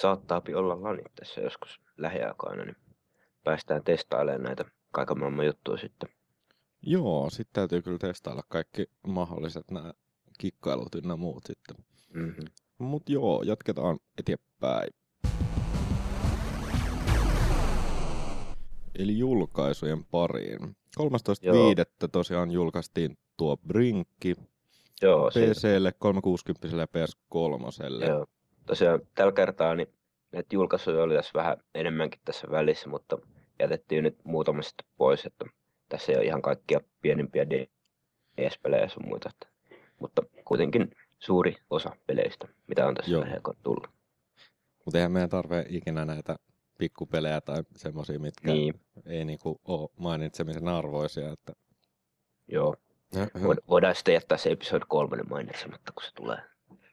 [0.00, 2.76] saattaa olla lanit tässä joskus lähiaikoina, niin
[3.44, 6.08] päästään testailemaan näitä kaiken maailman juttuja sitten.
[6.82, 9.92] Joo, sitten täytyy kyllä testailla kaikki mahdolliset nämä
[10.38, 11.76] kikkailut ynnä muut sitten.
[12.14, 12.44] Mm-hmm.
[12.78, 14.90] Mut joo, jatketaan eteenpäin.
[18.98, 20.76] Eli julkaisujen pariin.
[21.00, 22.08] 13.5.
[22.12, 24.34] tosiaan julkaistiin tuo Brinkki
[25.02, 28.06] Joo, PClle, 360 ja PS3.
[28.08, 28.26] joo.
[28.66, 29.88] Tosiaan tällä kertaa niin
[30.32, 33.18] näitä julkaisuja oli tässä vähän enemmänkin tässä välissä, mutta
[33.60, 35.44] jätettiin nyt muutama sitten pois, että
[35.88, 39.30] tässä ei ole ihan kaikkia pienimpiä DS-pelejä sun muita.
[39.30, 43.88] Että, mutta kuitenkin suuri osa peleistä, mitä on tässä lähiaikoina tullut.
[44.84, 46.36] Mutta eihän meidän tarve ikinä näitä
[46.78, 48.74] pikkupelejä tai semmosia, mitkä Niin,
[49.06, 51.32] ei niinku ole mainitsemisen arvoisia.
[51.32, 51.52] Että...
[52.48, 52.76] joo.
[53.38, 56.38] Void- Voidaan sitten jättää se episode kolmonen mainitsematta, kun se tulee.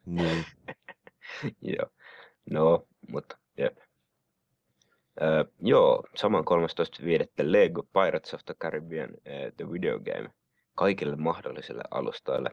[0.05, 0.45] niin.
[1.77, 1.89] joo.
[2.49, 3.77] No, mutta jep.
[5.21, 7.27] Öö, joo, saman 13.5.
[7.41, 10.29] Lego Pirates of the Caribbean uh, The Video Game
[10.75, 12.49] kaikille mahdollisille alustoille.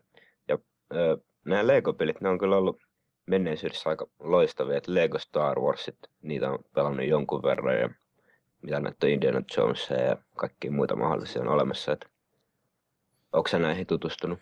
[0.48, 0.58] Ja
[0.94, 2.82] öö, nämä Lego-pelit, ne on kyllä ollut
[3.26, 7.90] menneisyydessä aika loistavia, että Lego Star Warsit, niitä on pelannut jonkun verran ja
[8.62, 11.92] mitä näitä Indiana Jonesia ja kaikkia muita mahdollisia on olemassa.
[11.92, 12.08] Että
[13.32, 14.38] onko näihin tutustunut?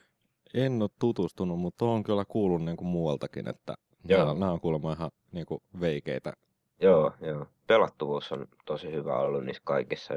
[0.55, 3.75] En ole tutustunut, mutta on kyllä kuullut niin kuin muualtakin, että
[4.05, 4.19] Joo.
[4.19, 6.33] nämä, nämä on kuulemma ihan niin kuin veikeitä.
[6.81, 7.47] Joo, joo.
[7.67, 10.15] Pelattuvuus on tosi hyvä ollut niissä kaikissa.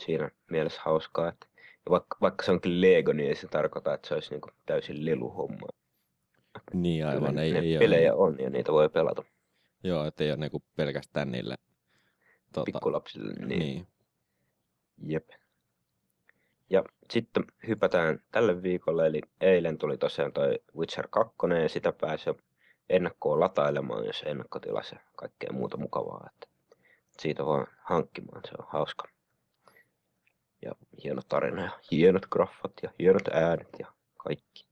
[0.00, 4.08] Siinä mielessä hauskaa, että ja vaikka, vaikka se onkin Lego, niin ei se tarkoita, että
[4.08, 5.66] se olisi niin täysin leluhomma.
[6.72, 8.28] Niin aivan, Kyllä ei, ne ei pelejä ole.
[8.28, 9.22] on ja niitä voi pelata
[9.82, 11.54] Joo, että ei ole niin kuin pelkästään niille.
[12.52, 13.32] Tota, pikkulapsille.
[13.32, 13.58] Niin.
[13.58, 13.86] niin.
[15.06, 15.28] Jep.
[16.70, 22.28] Ja sitten hypätään tälle viikolle, eli eilen tuli tosiaan toi Witcher 2, ja sitä pääsi
[22.28, 22.36] jo
[22.90, 26.30] ennakkoon latailemaan, jos ennakkotilassa ja kaikkea muuta mukavaa.
[26.34, 26.46] Että
[27.18, 29.08] siitä vaan hankkimaan, se on hauska.
[30.62, 30.72] Ja
[31.04, 34.66] hieno tarina ja hienot graffat ja hienot äänet ja kaikki.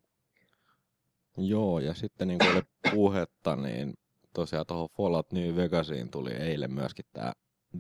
[1.37, 3.95] Joo, ja sitten niin kuin oli puhetta, niin
[4.33, 7.33] tosiaan tuohon Fallout New Vegasiin tuli eilen myöskin tämä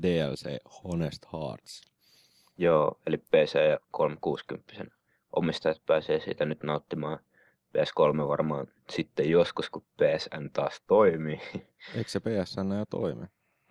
[0.02, 1.82] DLC Honest Hearts.
[2.58, 4.84] Joo, eli PC ja 360
[5.36, 7.18] omistajat pääsee siitä nyt nauttimaan.
[7.78, 11.40] PS3 varmaan sitten joskus, kun PSN taas toimii.
[11.96, 13.26] Eikö se PSN jo toimi?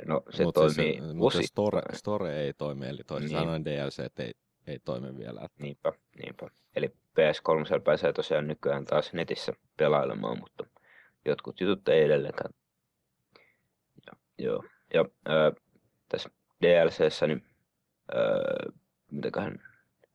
[0.06, 1.48] No se Mut toimii siis, mutta osittain.
[1.48, 3.40] store, store ei toimi, eli toisin Niin.
[3.40, 4.32] sanoen DLC ei,
[4.68, 5.42] ei toimi vielä.
[5.46, 5.94] että- Niinpä,
[6.24, 6.48] niinpä.
[6.76, 10.66] Eli PS3 pääsee tosiaan nykyään taas netissä pelailemaan, mutta
[11.26, 12.54] jotkut jutut ei edelleenkään.
[14.08, 14.64] Ja, joo.
[14.94, 15.52] Ja ää,
[16.10, 16.30] tässä
[16.62, 17.44] DLCssä, niin
[18.16, 18.74] ää,
[19.12, 19.60] mitäköhän,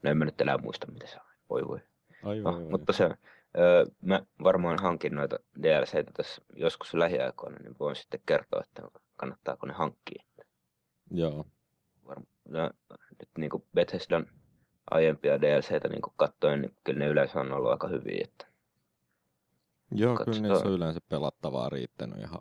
[0.03, 1.27] no en mä nyt enää muista, mitä se on.
[1.51, 1.79] Voi voi.
[2.23, 2.71] Ai, No, voi, voi.
[2.71, 3.11] mutta se,
[3.57, 8.83] ää, mä varmaan hankin noita DLCitä tässä joskus lähiaikoina, niin voin sitten kertoa, että
[9.17, 10.25] kannattaako ne hankkia.
[11.11, 11.45] Joo,
[12.05, 12.71] varm- no,
[13.19, 14.27] nyt niin kuin Bethesdan
[14.91, 18.25] aiempia DLCtä niin katsoen, niin kyllä ne yleensä on ollut aika hyviä.
[18.25, 18.47] Että,
[19.91, 20.43] Joo kyllä Katsotaan.
[20.53, 22.41] niissä on yleensä pelattavaa riittänyt ihan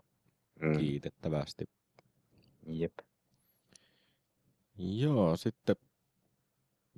[0.62, 1.70] mm, kiitettävästi.
[2.68, 2.93] jep.
[4.78, 5.76] Joo, sitten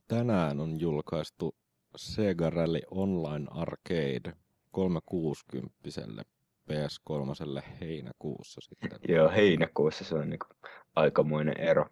[0.07, 1.55] tänään on julkaistu
[1.96, 4.34] Sega Rally Online Arcade
[4.72, 6.24] 360
[6.70, 9.00] PS3 heinäkuussa sitten.
[9.08, 10.40] Joo, heinäkuussa se on niin
[10.96, 11.86] aikamoinen ero.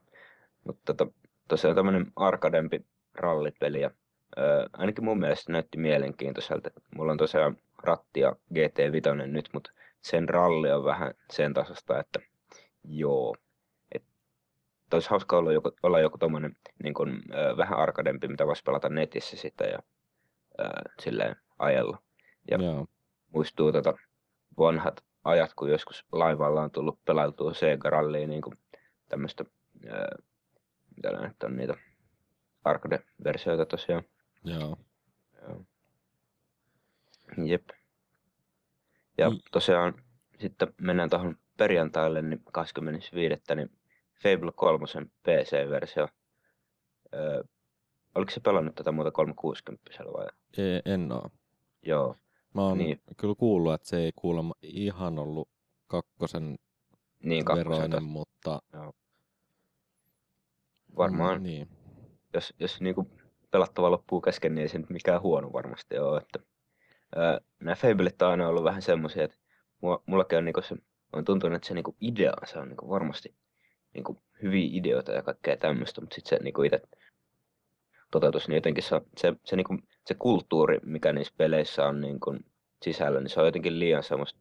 [0.64, 1.12] Mutta tota,
[1.48, 2.86] tosiaan tämmöinen arkadempi
[3.16, 3.91] rallipeli ja
[4.38, 6.70] ö, ainakin mun mielestä näytti mielenkiintoiselta.
[6.95, 9.72] Mulla on tosiaan ratti ja GT5 nyt, mutta
[10.02, 12.20] sen ralli on vähän sen tasosta, että
[12.84, 13.36] joo.
[14.94, 18.90] Olisi hauska olla joku, olla joku tommonen niin kun, ö, vähän arkadempi, mitä voisi pelata
[18.90, 19.80] netissä sitten ja
[20.60, 20.64] ö,
[21.02, 21.98] silleen ajella.
[22.52, 22.88] Ja Joo,
[23.34, 23.94] muistuu tota
[24.58, 28.58] vanhat ajat, kun joskus laivalla on tullut pelailtua Sega Rallia niin kuin
[29.10, 29.46] tämmöistä,
[30.96, 31.74] mitä nämä nyt on niitä
[32.64, 34.04] arcade-versioita tosiaan.
[34.44, 34.78] joo.
[35.42, 35.66] Joo.
[37.46, 37.70] Jep.
[39.18, 39.38] Ja Mm.
[39.52, 39.94] tosiaan
[40.40, 43.42] sitten mennään tuohon perjantaille, niin 25.
[43.56, 43.72] niin
[44.24, 44.86] Fable 3
[45.24, 46.07] PC-versio.
[47.13, 47.43] Öö,
[48.15, 50.28] oliko se pelannut tätä muuta 360 vai?
[50.57, 51.30] Ei, en oo.
[51.84, 52.15] Joo.
[52.53, 53.01] Mä oon Niin.
[53.18, 55.49] kyllä kuullut, että se ei kuulemma ihan ollut
[55.88, 56.55] kakkosen
[57.24, 58.61] Niin veroinen, mutta...
[60.97, 61.68] Varmaan Mm, Niin.
[62.34, 63.11] jos, jos niinku
[63.51, 66.18] pelattava loppuu kesken, niin ei se nyt mikään huono varmasti ole.
[66.22, 66.39] Että,
[67.15, 69.38] ää, nämä Fablet on aina ollut vähän semmoisia, että
[69.82, 70.76] mua, mullakin on, niinku se,
[71.13, 73.36] on tuntunut, että se niinku idea se on niinku varmasti
[73.94, 76.82] niinku hyviä ideoita ja kaikkea tämmöistä, mutta sitten se niinku itse
[78.12, 82.36] toteutus, niin jotenkin se, se, se, niinku, se kulttuuri, mikä niissä peleissä on niinku
[82.84, 84.40] sisällä, niin se on jotenkin liian semmoista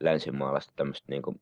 [0.00, 1.34] länsimaalaista tämmöistä niinku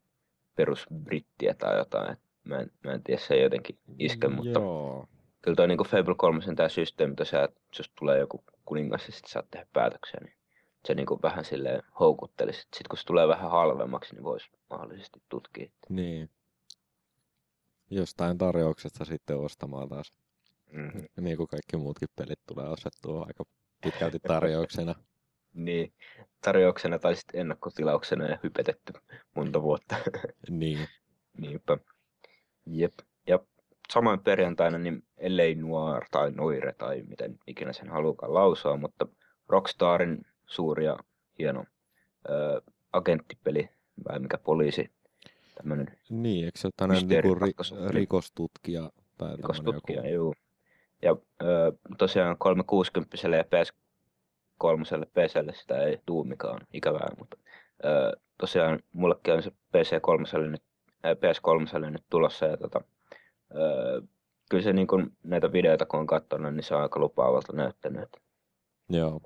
[0.56, 2.12] perusbrittiä tai jotain.
[2.12, 5.06] Et mä, en, mä en tiedä, se ei jotenkin iske, mutta Joo.
[5.42, 9.30] kyllä toi niinku Fable 3 tämä systeemi tosiaan, että jos tulee joku kuningas ja sitten
[9.30, 10.34] saat tehdä päätöksiä, niin
[10.84, 12.60] se niinku vähän silleen houkuttelisi.
[12.60, 15.70] Sitten kun se tulee vähän halvemmaksi, niin voisi mahdollisesti tutkia.
[15.88, 16.30] Niin.
[17.90, 20.12] Jostain tarjouksesta sitten ostamaan taas.
[20.72, 21.04] Mm-hmm.
[21.20, 23.44] Niin kuin kaikki muutkin pelit tulee ostettua aika
[23.84, 24.94] pitkälti tarjouksena.
[25.54, 25.92] Niin,
[26.44, 28.92] tarjouksena tai sitten ennakkotilauksena ja hypetetty
[29.36, 29.96] monta vuotta.
[30.50, 30.88] niin.
[31.38, 31.78] Niinpä.
[32.66, 32.92] Jep.
[33.26, 33.38] Ja
[33.92, 39.06] samoin perjantaina niin LA Noir tai Noire tai miten ikinä sen halukaan lausua, mutta
[39.48, 40.98] Rockstarin suuri ja
[41.38, 41.64] hieno
[42.28, 42.62] ö,
[42.92, 43.68] agenttipeli,
[44.08, 44.90] vai mikä poliisi,
[45.60, 47.88] tämmöinen Niin, eikö se ole tämmöinen niinku ri- kakkospeli.
[47.88, 50.14] rikostutkija tai rikostutkija, joku?
[50.14, 50.34] juu.
[51.02, 57.36] Ja ö, tosiaan 360 ja PS3 PClle sitä ei tuu mikä on ikävää, mutta
[57.84, 60.62] ö, tosiaan mullekin on se PC3 nyt,
[61.02, 62.80] ää, PS3 nyt tulossa ja tota,
[63.54, 64.02] ö,
[64.50, 68.08] kyllä se niin kun näitä videoita kun on katsonut, niin se on aika lupaavalta näyttänyt.
[68.88, 69.20] Joo.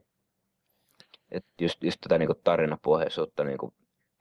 [1.30, 3.58] et just, just tätä niin tarinapohjaisuutta niin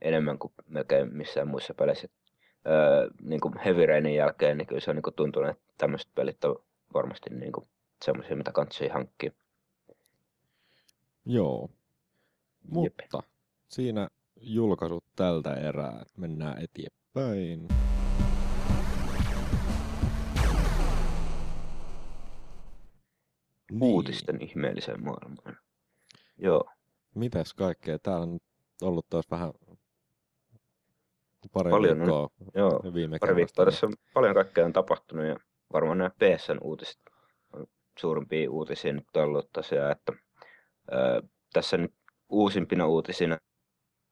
[0.03, 2.07] enemmän kuin melkein missään muissa peleissä.
[2.67, 6.09] Öö, niin kuin Heavy Rainin jälkeen, niin kyllä se on niin kuin tuntunut, että tämmöiset
[6.15, 6.55] pelit on
[6.93, 7.67] varmasti niin kuin
[8.05, 9.31] semmoisia, mitä kannattaa hankkia.
[11.25, 11.69] Joo.
[12.69, 13.23] Mutta Jep.
[13.67, 14.07] siinä
[14.41, 16.03] julkaisut tältä erää.
[16.17, 17.67] Mennään eteenpäin.
[23.71, 23.81] Niin.
[23.81, 25.57] Uutisten ihmeelliseen maailmaan.
[26.37, 26.63] Joo.
[27.15, 27.99] Mitäs kaikkea?
[27.99, 28.39] Täällä on
[28.81, 29.53] ollut taas vähän
[31.53, 33.65] pari paljon viikkoa on, joo, viime pari viikkoa.
[33.65, 35.35] Tässä on paljon kaikkea on tapahtunut ja
[35.73, 36.99] varmaan nämä PSN uutiset
[37.53, 37.65] on
[37.99, 40.13] suurimpia uutisia nyt ollut tosiaan, että
[40.91, 41.21] ää,
[41.53, 41.93] tässä nyt
[42.29, 43.37] uusimpina uutisina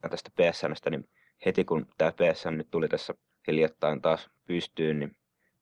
[0.09, 1.09] tästä PSNstä, niin
[1.45, 3.13] heti kun tämä PSN nyt tuli tässä
[3.47, 5.15] hiljattain taas pystyyn, niin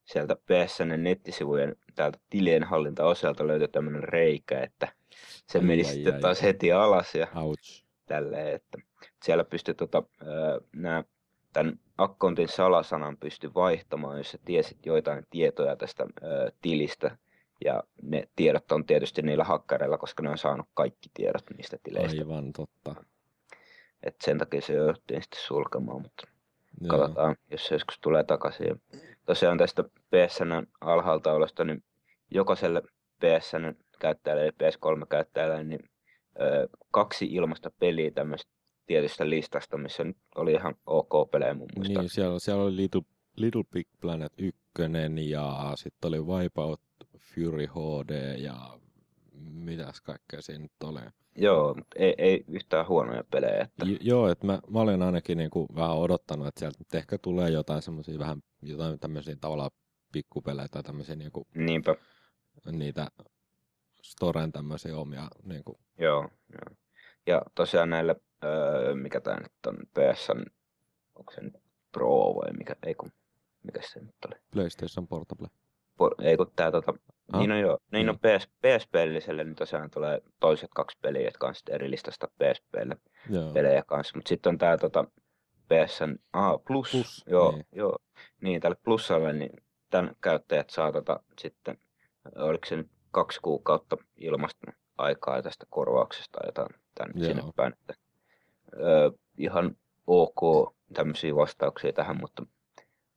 [0.04, 4.88] sieltä PSN nettisivujen täältä tilien hallintaosalta löytyi tämmöinen reikä, että
[5.46, 6.46] se ai, meni ai, sitten ai, taas ai.
[6.46, 7.84] heti alas ja Ouch.
[8.06, 8.78] tälleen, että
[9.24, 10.02] siellä pystyi tota,
[10.76, 11.04] nämä
[11.52, 17.16] tämän akkontin salasanan pysty vaihtamaan, jos sä tiesit joitain tietoja tästä ö, tilistä.
[17.64, 22.20] Ja ne tiedot on tietysti niillä hakkareilla, koska ne on saanut kaikki tiedot niistä tileistä.
[22.20, 23.04] Aivan totta.
[24.02, 26.26] Et sen takia se jouduttiin sitten sulkemaan, mutta
[26.80, 26.98] Joo.
[26.98, 28.66] katsotaan, jos se joskus tulee takaisin.
[28.66, 28.76] Ja
[29.26, 31.84] tosiaan tästä PSN alhaalta olosta, niin
[32.30, 32.82] jokaiselle
[33.18, 35.90] PSN käyttäjälle, eli PS3-käyttäjälle, niin
[36.40, 38.52] ö, kaksi ilmasta peliä tämmöistä
[38.90, 42.00] tietystä listasta, missä nyt oli ihan ok pelejä mun muista.
[42.00, 43.02] Niin, siellä, siellä oli Little,
[43.36, 44.60] Little Big Planet 1
[45.28, 46.80] ja sitten oli Wipeout
[47.18, 48.78] Fury HD ja
[49.40, 51.00] mitäs kaikkea siinä nyt oli.
[51.36, 53.60] Joo, mutta ei, ei yhtään huonoja pelejä.
[53.60, 53.86] Että...
[53.86, 57.18] J- joo, että mä, mä olen ainakin niin kuin vähän odottanut, että sieltä nyt ehkä
[57.18, 59.70] tulee jotain semmoisia vähän, jotain tämmöisiä tavallaan
[60.12, 61.94] pikkupelejä tai tämmöisiä niin kuin, Niinpä.
[62.72, 63.08] niitä
[64.02, 65.28] Storen tämmöisiä omia.
[65.44, 65.78] Niin kuin.
[65.98, 66.76] Joo, joo.
[67.26, 70.42] Ja tosiaan näille, öö, mikä tämä nyt on, PSN,
[71.14, 71.54] onko se nyt
[71.92, 73.12] Pro vai mikä, ei kun,
[73.62, 74.40] mikä se nyt oli?
[74.50, 75.48] PlayStation Portable.
[75.96, 76.94] Por, ei kun tää tota,
[77.32, 78.08] ah, niin on jo, niin, niin.
[78.08, 82.96] on PS, PSP-liselle, niin tosiaan tulee toiset kaksi peliä, jotka on sitten eri listasta PSPlle
[83.30, 83.52] joo.
[83.52, 84.16] pelejä kanssa.
[84.16, 85.04] Mutta sitten on tää tota,
[85.68, 87.66] PSN, ah, plus, plus joo, niin.
[87.72, 87.98] joo,
[88.40, 91.78] niin tälle plussalle, niin tämän käyttäjät saa tota, sitten,
[92.36, 97.72] oliko se nyt kaksi kuukautta ilmasta aikaa tästä korvauksesta jotain tänne sinne päin.
[97.72, 97.94] Että,
[98.74, 102.46] ö, ihan ok tämmöisiä vastauksia tähän, mutta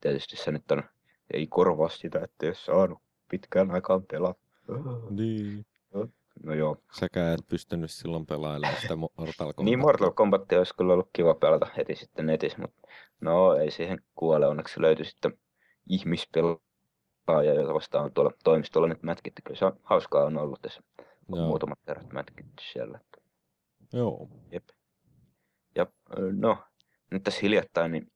[0.02, 0.84] tietysti se nyt on,
[1.34, 3.00] ei korvaa sitä, että jos saanut
[3.30, 4.40] pitkään aikaan pelata.
[5.10, 5.66] Niin.
[5.94, 6.08] No,
[6.44, 6.78] no joo.
[7.00, 9.64] Säkä et pystynyt silloin pelailemaan sitä Mortal Kombatia.
[9.64, 12.88] Niin, Mortal Kombat olisi kyllä ollut kiva pelata heti sitten netissä, mutta
[13.22, 14.48] no ei siihen kuole.
[14.48, 15.38] Onneksi löytyi sitten
[15.90, 19.42] ihmispelaaja, jota vastaan on tuolla toimistolla nyt mätkitty.
[19.42, 20.84] Kyllä se on hauskaa on ollut tässä
[21.32, 21.48] on Joo.
[21.48, 23.00] muutamat kerrat mätkitty siellä.
[23.94, 24.30] Joo.
[24.52, 24.64] Jep.
[25.76, 25.86] Ja
[26.32, 26.58] no,
[27.12, 28.12] nyt tässä hiljattain niin,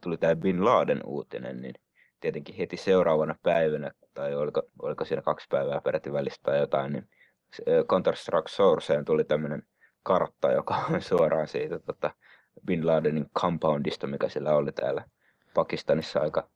[0.00, 1.74] tuli tämä Bin Laden uutinen, niin
[2.20, 7.08] tietenkin heti seuraavana päivänä, tai oliko, oliko siinä kaksi päivää peräti välistä tai jotain, niin
[7.68, 9.62] Counter-Strike Sourceen tuli tämmöinen
[10.02, 12.10] kartta, joka on suoraan siitä tota,
[12.66, 15.04] Bin Ladenin compoundista, mikä sillä oli täällä
[15.54, 16.48] Pakistanissa aika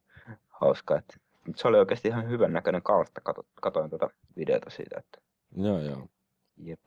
[0.48, 0.98] hauska.
[0.98, 1.14] Että,
[1.56, 3.20] se oli oikeasti ihan hyvän näköinen kartta,
[3.60, 6.08] katoin tuota videota siitä, että Joo, joo.
[6.56, 6.80] Jep.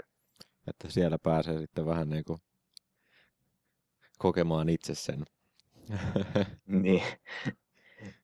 [0.68, 2.42] Että siellä pääsee sitten vähän niin kuin
[4.24, 5.26] kokemaan itse sen.
[6.66, 7.04] niin.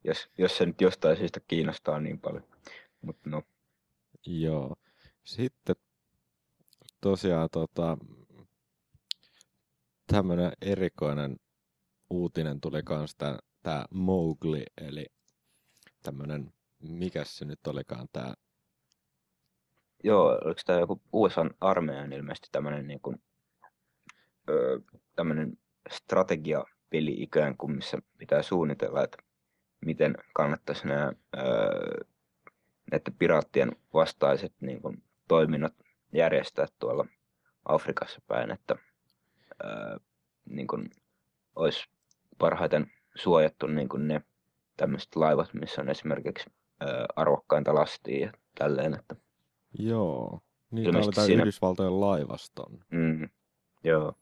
[0.03, 2.43] jos, jos se nyt jostain syystä kiinnostaa niin paljon.
[3.01, 3.43] Mut no.
[4.25, 4.75] Joo.
[5.23, 5.75] Sitten
[7.01, 7.97] tosiaan tota,
[10.07, 11.39] tämmöinen erikoinen
[12.09, 13.15] uutinen tuli kans
[13.63, 15.05] tämä Mowgli, eli
[16.03, 18.33] tämmöinen, mikä se nyt olikaan tämä
[20.03, 23.21] Joo, oliko tämä joku USA-armeijan ilmeisesti tämmöinen niin kuin,
[24.49, 24.79] öö,
[25.15, 25.57] tämmöinen
[25.89, 29.17] strategiapeli ikään kuin, missä pitää suunnitella, että
[29.85, 32.03] miten kannattaisi nämä öö,
[32.91, 35.73] näiden piraattien vastaiset niin kuin, toiminnot
[36.13, 37.05] järjestää tuolla
[37.65, 38.75] Afrikassa päin, että
[39.63, 39.97] öö,
[40.49, 40.89] niin kuin,
[41.55, 41.89] olisi
[42.37, 44.21] parhaiten suojattu niin kuin ne
[44.77, 46.49] tämmöiset laivat, missä on esimerkiksi
[46.83, 49.15] öö, arvokkainta lastia ja tälleen, että
[49.79, 50.41] Joo.
[50.71, 51.41] Niin oli tämä siinä...
[51.41, 52.79] Yhdysvaltojen laivaston.
[52.91, 53.29] Mm,
[53.83, 54.13] joo.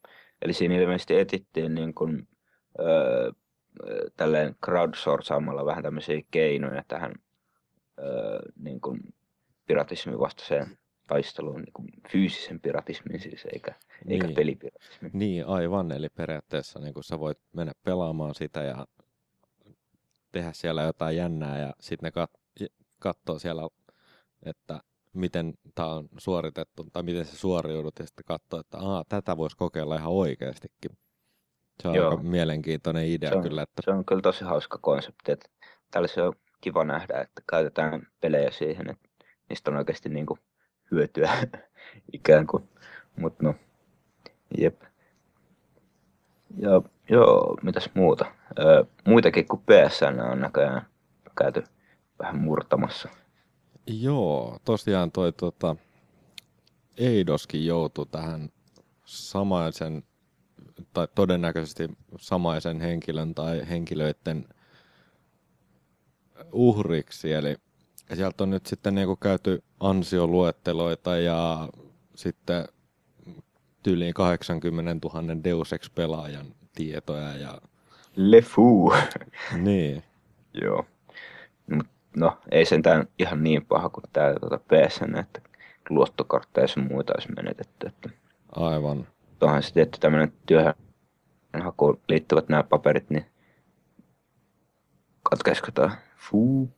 [0.42, 2.28] Eli siinä ilmeisesti etittiin niin kuin,
[2.80, 3.32] öö,
[4.16, 7.12] tälleen crowdsourcaamalla vähän tämmöisiä keinoja tähän
[7.98, 9.00] öö, niin kuin
[9.66, 13.74] piratismin vastaiseen taisteluun, niin kuin fyysisen piratismin siis, eikä,
[14.04, 14.22] niin.
[14.22, 15.10] eikä pelipiratismin.
[15.14, 15.92] Niin, aivan.
[15.92, 18.86] Eli periaatteessa niin kuin sä voit mennä pelaamaan sitä ja
[20.32, 22.66] tehdä siellä jotain jännää ja sitten ne kat-
[22.98, 23.62] katsoo siellä,
[24.42, 24.80] että
[25.18, 29.56] miten tämä on suoritettu tai miten se suoriudut ja sitten katsoa, että Aa, tätä voisi
[29.56, 30.90] kokeilla ihan oikeastikin.
[31.82, 32.10] Se on Joo.
[32.10, 35.32] aika mielenkiintoinen idea Se on- kyllä, että Se on kyllä tosi hauska konsepti.
[35.32, 35.48] Että
[35.90, 39.08] tällaisen on kiva nähdä, että käytetään pelejä siihen, että
[39.48, 40.40] niistä on oikeasti niin kuin
[40.90, 41.30] hyötyä
[42.12, 42.68] ikään kuin.
[43.16, 43.54] Mutta no,
[44.58, 44.82] jep.
[46.56, 48.26] Ja joo, mitäs muuta?
[48.58, 50.86] Öö, muitakin kuin PSN on näköjään
[51.38, 51.64] käyty
[52.18, 53.08] vähän murtamassa.
[53.88, 55.76] Joo, tosiaan toi tota,
[56.96, 58.48] Eidoskin joutui tähän
[59.04, 60.04] samaisen,
[60.92, 61.88] tai todennäköisesti
[62.20, 64.48] samaisen henkilön tai henkilöiden
[66.52, 67.56] uhriksi, eli
[68.14, 71.68] sieltä on nyt sitten niinku käyty ansioluetteloita ja
[72.14, 72.64] sitten
[73.82, 77.60] tyyliin 80 000 Deus Ex-pelaajan tietoja ja
[78.16, 78.92] Le Fou.
[79.56, 80.02] niin.
[80.62, 80.86] Joo.
[82.18, 85.40] No, ei sentään ihan niin paha kuin tää tuota PSN, että
[85.90, 87.86] luottokortteja ja muita olisi menetetty.
[87.86, 88.10] Että
[88.56, 89.06] Aivan.
[89.40, 93.26] onhan se tietty tämmöinen työhönhakuun liittyvät nämä paperit, niin
[95.22, 95.90] katkaisiko tää?
[96.16, 96.70] Fuu.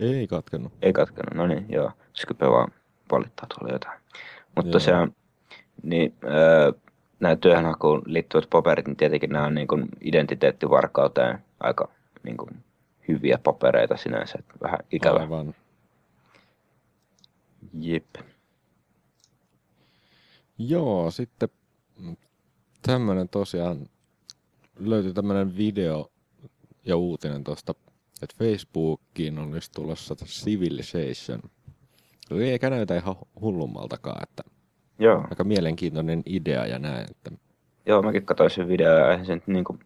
[0.00, 0.72] Ei katkenut.
[0.82, 1.92] Ei katkenut, no niin, joo.
[2.14, 2.72] Skype vaan
[3.12, 4.00] valittaa tuolla jotain.
[4.56, 4.72] Mutta Joo.
[4.72, 5.14] tosiaan,
[5.82, 6.72] niin öö,
[7.20, 11.88] nämä työhönhakuun liittyvät paperit, niin tietenkin nämä on niin kuin identiteettivarkauteen aika
[12.22, 12.50] niin kuin
[13.08, 15.18] hyviä papereita sinänsä, että vähän ikävä.
[15.18, 15.54] Aivan.
[17.72, 18.14] Jep.
[20.58, 21.48] Joo, sitten
[22.82, 23.86] tämmönen tosiaan
[24.78, 26.10] löytyi tämmönen video
[26.84, 27.74] ja uutinen tosta,
[28.22, 31.40] että Facebookiin olisi tulossa Civilization.
[32.30, 34.42] Eli Eikä näytä ihan hullummaltakaan, että
[34.98, 35.24] Joo.
[35.30, 37.06] aika mielenkiintoinen idea ja näin.
[37.10, 37.30] Että
[37.86, 39.78] Joo, mäkin katsoin sen videon ja eihän se nyt niinku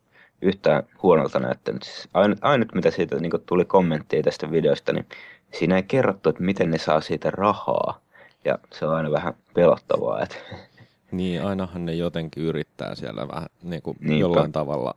[0.42, 1.82] yhtään huonolta näyttänyt.
[1.82, 5.06] Siis ainut, ainut, mitä siitä niinku tuli kommenttia tästä videosta, niin
[5.52, 8.00] siinä ei kerrottu, että miten ne saa siitä rahaa.
[8.44, 10.36] Ja se on aina vähän pelottavaa, että
[11.12, 14.20] niin, ainahan ne jotenkin yrittää siellä vähän niin kuin Niinpä.
[14.20, 14.94] jollain tavalla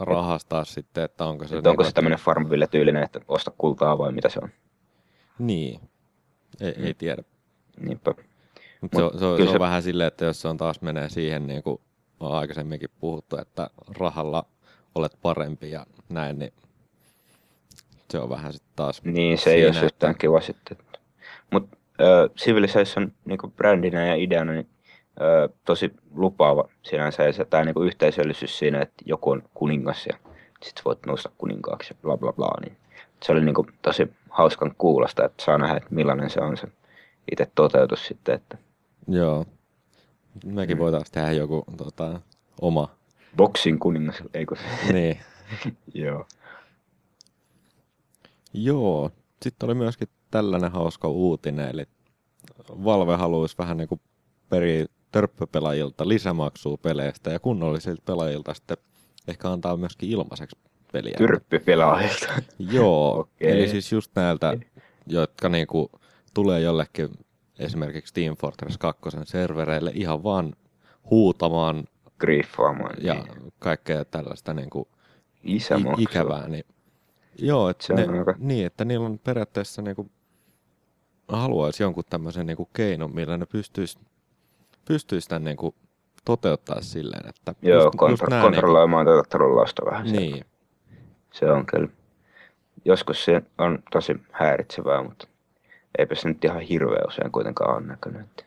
[0.00, 1.56] rahastaa sitten, että onko se...
[1.56, 4.48] että onko niinku, se tämmöinen Farmville-tyylinen, että osta kultaa vai mitä se on.
[5.38, 5.80] Niin,
[6.60, 7.22] ei, ei tiedä.
[7.80, 8.14] Niinpä.
[8.80, 10.56] Mutta se, Mut on- se, on- se on se- vähän silleen, että jos se on
[10.56, 11.80] taas menee siihen, niin kuin
[12.22, 14.44] on aikaisemminkin puhuttu, että rahalla
[14.94, 16.52] olet parempi ja näin, niin
[18.10, 20.76] se on vähän sitten taas Niin, se ei ole siinä, yhtään kiva sitten.
[21.50, 24.68] Mutta äh, Civilization niinku brändinä ja ideana niin,
[25.20, 27.22] äh, tosi lupaava sinänsä.
[27.22, 30.16] Ja se, tämä niinku yhteisöllisyys siinä, että joku on kuningas ja
[30.62, 32.60] sit voit nousta kuninkaaksi ja bla bla bla.
[32.60, 32.76] Niin
[33.22, 36.68] se oli niinku tosi hauskan kuulosta, että saa nähdä, että millainen se on se
[37.32, 38.34] itse toteutus sitten.
[38.34, 38.58] Että
[39.08, 39.46] Joo.
[40.44, 40.80] Mekin Mm.
[40.80, 42.20] voitaisiin tehdä joku tota,
[42.60, 42.88] oma.
[43.36, 44.56] boxing kuningas, ei kun
[44.92, 45.18] niin.
[45.94, 46.26] Joo.
[48.54, 49.10] Joo.
[49.42, 51.84] Sitten oli myöskin tällainen hauska uutinen, eli
[52.84, 54.00] Valve haluaisi vähän niin kuin
[54.48, 58.76] peri törppöpelaajilta lisämaksua peleistä ja kunnollisilta pelaajilta sitten
[59.28, 60.56] ehkä antaa myöskin ilmaiseksi
[60.92, 61.14] peliä.
[61.18, 62.26] Tyrppipelaajilta.
[62.58, 63.50] Joo, Okei.
[63.52, 64.56] eli siis just näiltä,
[65.06, 65.90] jotka niinku
[66.34, 67.08] tulee jollekin
[67.64, 70.52] esimerkiksi Team Fortress 2 servereille ihan vaan
[71.10, 71.84] huutamaan
[72.18, 72.94] Griffaamaan.
[73.00, 73.52] ja niin.
[73.58, 74.54] kaikkea tällaista
[75.44, 76.02] Isä i- maksaa.
[76.02, 76.48] ikävää.
[76.48, 76.64] Niin,
[77.38, 80.10] joo, että Se ne, aika- niin, että niillä on periaatteessa niinku,
[81.28, 83.98] haluaisi jonkun tämmöisen niinku keinon, millä ne pystyisi
[84.84, 85.74] pystyis tämän niinku
[86.24, 90.04] toteuttaa silleen, että Joo, just, just kontro- nää kontrolloimaan tätä trollausta vähän.
[90.04, 90.34] Niinku, siellä.
[90.36, 90.46] niin,
[91.32, 91.88] Se on kyllä.
[92.84, 95.26] Joskus se on tosi häiritsevää, mutta
[95.98, 98.46] eipä se nyt ihan hirveän usein kuitenkaan ole näkynyt.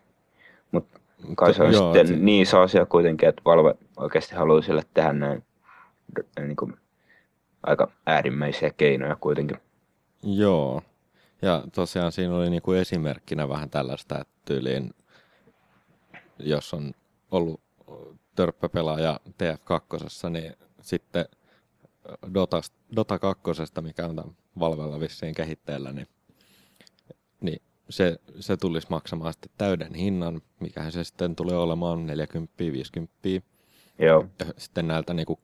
[0.72, 1.00] Mutta
[1.38, 4.84] kai se on Joo, sitten se- niin iso asia kuitenkin, että Valve oikeasti haluaa sille
[4.94, 5.44] tehdä näin
[6.40, 6.78] niin kuin,
[7.64, 9.58] aika äärimmäisiä keinoja kuitenkin.
[10.24, 10.82] Joo.
[11.42, 14.94] Ja tosiaan siinä oli niinku esimerkkinä vähän tällaista, että tyyliin,
[16.40, 16.92] jos on
[17.32, 17.62] ollut
[18.36, 21.26] törppöpelaaja TF2, niin sitten
[22.34, 22.62] Dota,
[22.96, 23.42] Dota 2,
[23.82, 26.08] mikä on tämän Valvella vissiin kehitteellä, niin,
[27.46, 32.08] niin se, se tulisi maksamaan sitten täyden hinnan, mikä se sitten tulee olemaan
[33.38, 33.42] 40-50.
[34.00, 35.40] Joo, Ja sitten näiltä niinku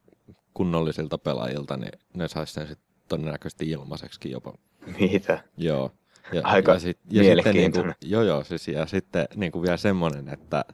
[0.53, 4.53] kunnollisilta pelaajilta, niin ne saisi sen sitten todennäköisesti ilmaiseksi jopa.
[4.99, 5.43] mitä?
[5.57, 5.91] Joo.
[6.33, 7.95] Ja, Aika ja, sit, ja sitten niinku, mielenkiintoinen.
[8.01, 10.65] joo, joo, siis, ja sitten niinku vielä semmoinen, että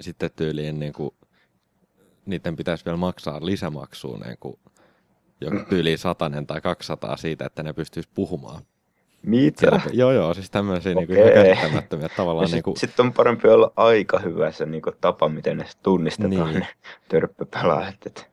[0.00, 1.14] sitten tyyliin niinku,
[2.26, 4.58] niiden pitäisi vielä maksaa lisämaksua niinku,
[5.40, 8.62] joku tyyliin satanen tai 200 siitä, että ne pystyisi puhumaan.
[9.22, 9.60] Mitä?
[9.60, 11.16] Siellä, joo, joo, siis tämmöisiä Okei.
[11.16, 15.28] ihan käsittämättömiä että tavallaan Sitten niinku, sit on parempi olla aika hyvä se niinku tapa,
[15.28, 16.44] miten ne tunnistetaan Niin.
[16.46, 16.60] niin.
[16.60, 16.66] ne
[17.08, 18.06] törppöpelaajat.
[18.06, 18.30] Et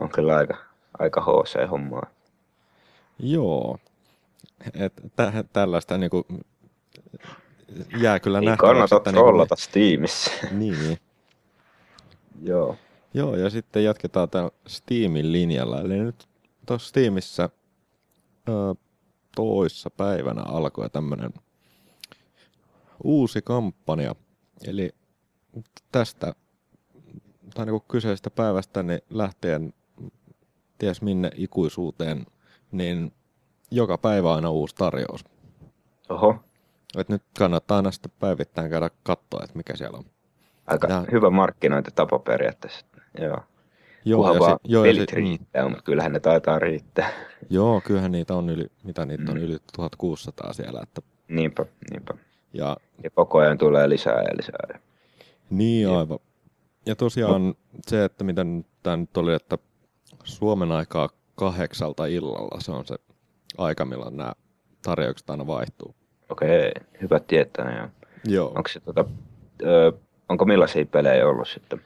[0.00, 0.56] on kyllä aika,
[0.98, 2.06] aika HC-hommaa.
[3.18, 3.78] joo,
[4.74, 6.26] että tä, tällaista niinku,
[8.00, 10.30] jää kyllä nähtäväksi, kannata että niinku, trollata Steamissa.
[10.50, 10.98] niin,
[12.42, 12.76] Joo.
[13.14, 15.80] Joo, ja sitten jatketaan täällä Steamin linjalla.
[15.80, 16.28] Eli nyt
[16.66, 17.48] tuossa Steamissa
[18.48, 18.52] ö,
[19.36, 21.30] toissa päivänä alkoi tämmöinen
[23.04, 24.14] uusi kampanja.
[24.66, 24.90] Eli
[25.92, 26.34] tästä
[27.54, 29.72] tai niin kyseisestä päivästä niin lähtien
[30.78, 32.26] ties minne ikuisuuteen,
[32.72, 33.12] niin
[33.70, 35.24] joka päivä aina uusi tarjous.
[36.08, 36.36] Oho,
[36.96, 40.04] Et nyt kannattaa aina sitten päivittäin käydä katsoa, että mikä siellä on.
[40.66, 42.86] aika Nää- hyvä markkinointitapa periaatteessa.
[43.20, 43.38] Joo.
[44.04, 45.22] Joo, Kunhan ja vaan si- joo, ja pelit si- mm.
[45.22, 47.08] riittää, mutta kyllähän ne taitaa riittää.
[47.50, 49.42] Joo, kyllähän niitä on yli, mitä niitä on Mm.
[49.44, 50.80] yli 1600 siellä.
[50.82, 52.14] Että, Niinpä, niinpä.
[52.52, 54.78] ja Ja koko ajan tulee lisää ja lisää.
[55.50, 55.96] niin Jep.
[55.98, 56.18] aivan.
[56.86, 57.54] Ja tosiaan
[57.86, 59.58] se, että miten tämä nyt oli, että
[60.24, 62.94] Suomen aikaa kahdeksalta illalla, se on se
[63.58, 64.32] aika, milloin nämä
[64.82, 65.94] tarjoukset aina vaihtuu.
[66.28, 67.76] Okei, hyvä tietää.
[67.76, 67.88] Ja
[68.34, 68.48] Joo.
[68.48, 69.04] onko, se, tota,
[69.62, 69.92] ö,
[70.28, 71.80] onko millaisia pelejä ollut sitten?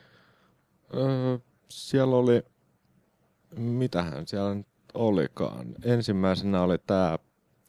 [0.97, 1.39] Öö,
[1.71, 2.43] siellä oli,
[3.57, 5.75] mitähän siellä nyt olikaan.
[5.85, 7.19] Ensimmäisenä oli tämä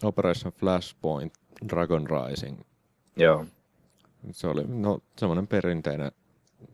[0.04, 1.34] Operation Flashpoint
[1.70, 2.62] Dragon Rising.
[3.18, 3.46] Joo,
[4.32, 6.12] Se oli no, semmoinen perinteinen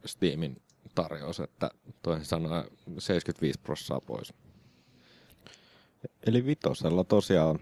[0.06, 0.62] Steamin
[0.96, 1.70] tarjous, että
[2.02, 2.64] toisin sanoen
[3.00, 4.34] 75 prossaa pois.
[6.28, 7.60] Eli vitosella tosiaan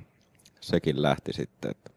[0.61, 1.71] sekin lähti sitten.
[1.71, 1.91] Että,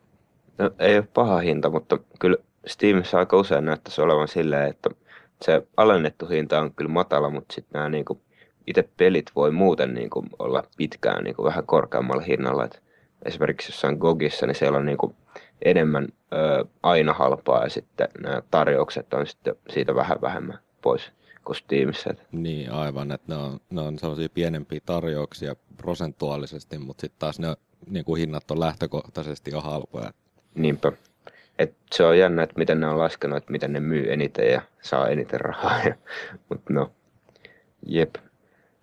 [0.58, 2.36] no, ei ole paha hinta, mutta kyllä
[2.66, 4.90] Steamissa aika usein näyttäisi olevan silleen, että
[5.42, 8.20] se alennettu hinta on kyllä matala, mutta sitten nämä niinku,
[8.66, 12.64] itse pelit voi muuten niinku, olla pitkään niinku, vähän korkeammalla hinnalla.
[12.64, 12.82] Et
[13.24, 15.14] esimerkiksi jossain Gogissa, niin siellä on niinku,
[15.64, 21.12] enemmän ö, aina halpaa ja sitten nämä tarjoukset on sitten siitä vähän vähemmän pois
[21.44, 22.14] kuin Steamissa.
[22.32, 27.56] Niin aivan, että ne on, ne on sellaisia pienempiä tarjouksia prosentuaalisesti, mutta sitten taas ne
[27.90, 30.12] niin kuin hinnat on lähtökohtaisesti jo halpoja.
[30.54, 30.92] Niinpä.
[31.58, 34.62] Et se on jännä, että miten ne on laskenut, että miten ne myy eniten ja
[34.80, 35.80] saa eniten rahaa.
[36.48, 36.90] Mutta no,
[37.86, 38.14] jep.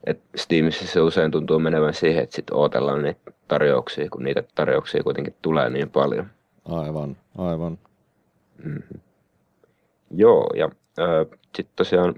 [0.04, 5.04] Et Steamissa se usein tuntuu menevän siihen, että sitten odotellaan niitä tarjouksia, kun niitä tarjouksia
[5.04, 6.26] kuitenkin tulee niin paljon.
[6.66, 7.80] Aivan, aivan.
[8.64, 9.00] Mm-hmm.
[10.12, 10.70] Joo, ja
[11.56, 12.16] sitten tosiaan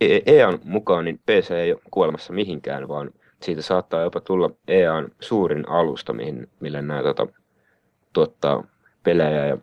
[0.00, 3.10] E- EAN mukaan niin PC ei ole kuolemassa mihinkään, vaan
[3.42, 7.26] siitä saattaa jopa tulla EAN suurin alusta, mihin, millä nämä tota,
[8.12, 8.64] tuottaa
[9.02, 9.46] pelejä.
[9.46, 9.56] Ja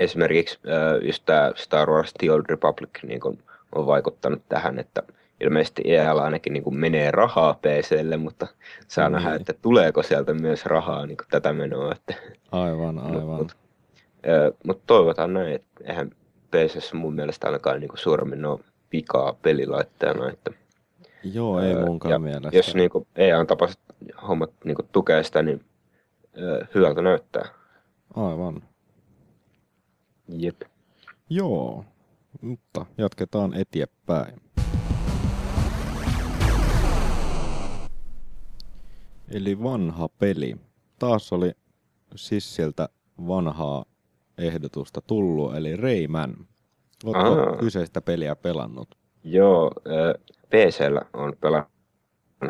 [0.00, 3.38] esimerkiksi äh, just tämä Star Wars The Old Republic niin kun
[3.74, 5.02] on vaikuttanut tähän, että
[5.40, 8.46] ilmeisesti EAlla ainakin niin menee rahaa PClle, mutta
[8.88, 9.12] saa Niin.
[9.12, 11.92] nähdä, että tuleeko sieltä myös rahaa niin tätä menoa.
[11.92, 12.14] Että
[12.52, 13.22] Aivan, aivan.
[13.24, 13.54] Mutta
[14.66, 16.10] mut toivotaan näin, että eihän
[16.50, 18.60] PCssä mun mielestä ainakaan niinku suuremmin ole
[18.92, 20.30] vikaa pelilaitteena.
[20.30, 20.50] Että,
[21.24, 22.56] Joo, ei munkaan ja mielestä.
[22.56, 23.78] jos niinku EAN tapaiset
[24.28, 25.64] hommat niinku tukee sitä, niin
[26.74, 27.48] hyvältä näyttää.
[28.14, 28.62] Aivan.
[30.28, 30.62] Jep.
[31.30, 31.84] Joo,
[32.40, 34.40] mutta jatketaan eteenpäin.
[39.30, 40.56] Eli vanha peli.
[40.98, 41.52] Taas oli
[42.14, 42.88] Sissiltä
[43.28, 43.84] vanhaa
[44.38, 46.36] ehdotusta tullut, eli Rayman.
[47.04, 47.56] Oletko Aa.
[47.56, 48.88] kyseistä peliä pelannut?
[49.24, 50.14] Joo, ää,
[50.48, 51.70] PCllä on pelannut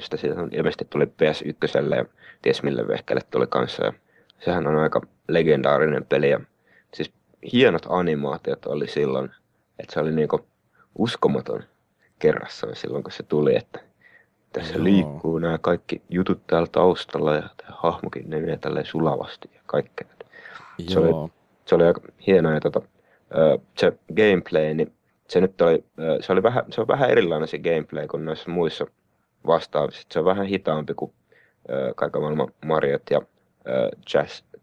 [0.00, 0.16] sitä.
[0.16, 2.04] Siitä on ilmeisesti tuli PS1 ja
[2.42, 3.84] ties mille vehkelle tuli kanssa.
[3.84, 3.92] Ja
[4.44, 5.00] sehän on aika
[5.32, 6.30] legendaarinen peli.
[6.30, 6.40] Ja
[6.94, 7.12] siis
[7.52, 9.30] hienot animaatiot oli silloin,
[9.78, 10.46] että se oli niinku
[10.98, 11.62] uskomaton
[12.18, 13.80] kerrassaan silloin, kun se tuli, että
[14.52, 14.84] tässä Joo.
[14.84, 20.08] liikkuu nämä kaikki jutut täällä taustalla ja hahmokin menee tälleen sulavasti ja kaikkea.
[20.88, 21.30] Se oli-
[21.66, 22.80] se oli aika hienoa ja tota,
[23.78, 24.92] se gameplay, niin
[25.28, 25.84] se nyt oli,
[26.20, 28.86] se oli vähän, se on vähän erilainen se gameplay kuin noissa muissa
[29.46, 30.06] vastaavissa.
[30.12, 31.12] Se on vähän hitaampi kuin
[31.96, 33.22] kaiken maailman Mariot ja
[33.68, 33.90] ö,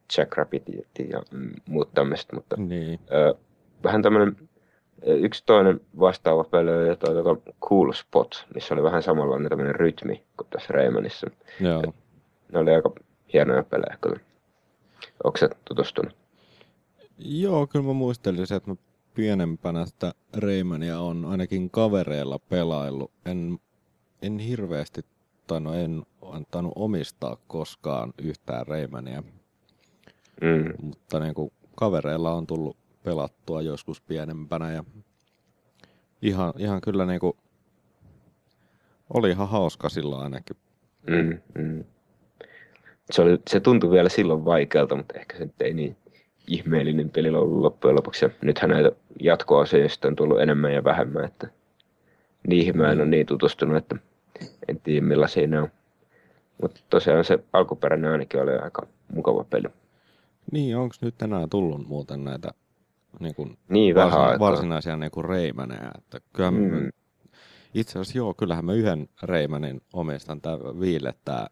[0.09, 0.63] Jazz, Jackrabbit
[1.11, 2.99] ja mm, muut tämmöiset, mutta niin.
[3.11, 3.35] ö,
[3.83, 4.37] vähän tämmöinen
[5.05, 10.47] yksi toinen vastaava peli toi, tota Cool Spot, missä oli vähän samanlainen tämmöinen rytmi kuin
[10.49, 11.27] tässä Raymanissa.
[11.59, 11.93] Joo.
[12.53, 12.91] Ne oli aika
[13.33, 14.19] hienoja pelejä kyllä.
[15.23, 16.15] Onko se tutustunut?
[17.17, 18.75] Joo, kyllä mä muistelisin, että mä
[19.13, 23.11] pienempänä sitä Raymania on ainakin kavereilla pelaillut.
[23.25, 23.59] En,
[24.21, 25.01] en hirveästi,
[25.47, 29.23] tai no en antanut omistaa koskaan yhtään Raymania,
[30.41, 30.73] Mm.
[30.81, 34.83] mutta niin kuin kavereilla on tullut pelattua joskus pienempänä ja
[36.21, 37.33] ihan, ihan kyllä niin kuin,
[39.13, 40.57] oli ihan hauska silloin ainakin.
[41.07, 41.83] Mm, mm.
[43.11, 45.97] Se, oli, se tuntui vielä silloin vaikealta, mutta ehkä se nyt ei niin
[46.47, 48.25] ihmeellinen peli ollut loppujen lopuksi.
[48.25, 51.47] Ja nythän näitä jatkoasioita on tullut enemmän ja vähemmän, että
[52.47, 53.95] niihin mä en ole niin tutustunut, että
[54.67, 55.71] en tiedä millaisia ne on.
[56.61, 59.67] Mutta tosiaan se alkuperäinen ainakin oli aika mukava peli.
[60.51, 62.51] Niin, onko nyt enää tullut muuten näitä
[63.19, 64.39] niin kuin Niin, vähän varsina- aikaa.
[64.39, 65.25] varsinaisia niin kuin.
[65.97, 66.73] Että kyllähän mm.
[66.75, 66.89] Mm.
[67.73, 71.47] Itse asiassa joo, kyllähän mä yhden reimanin omistan, tämä Viille, tämä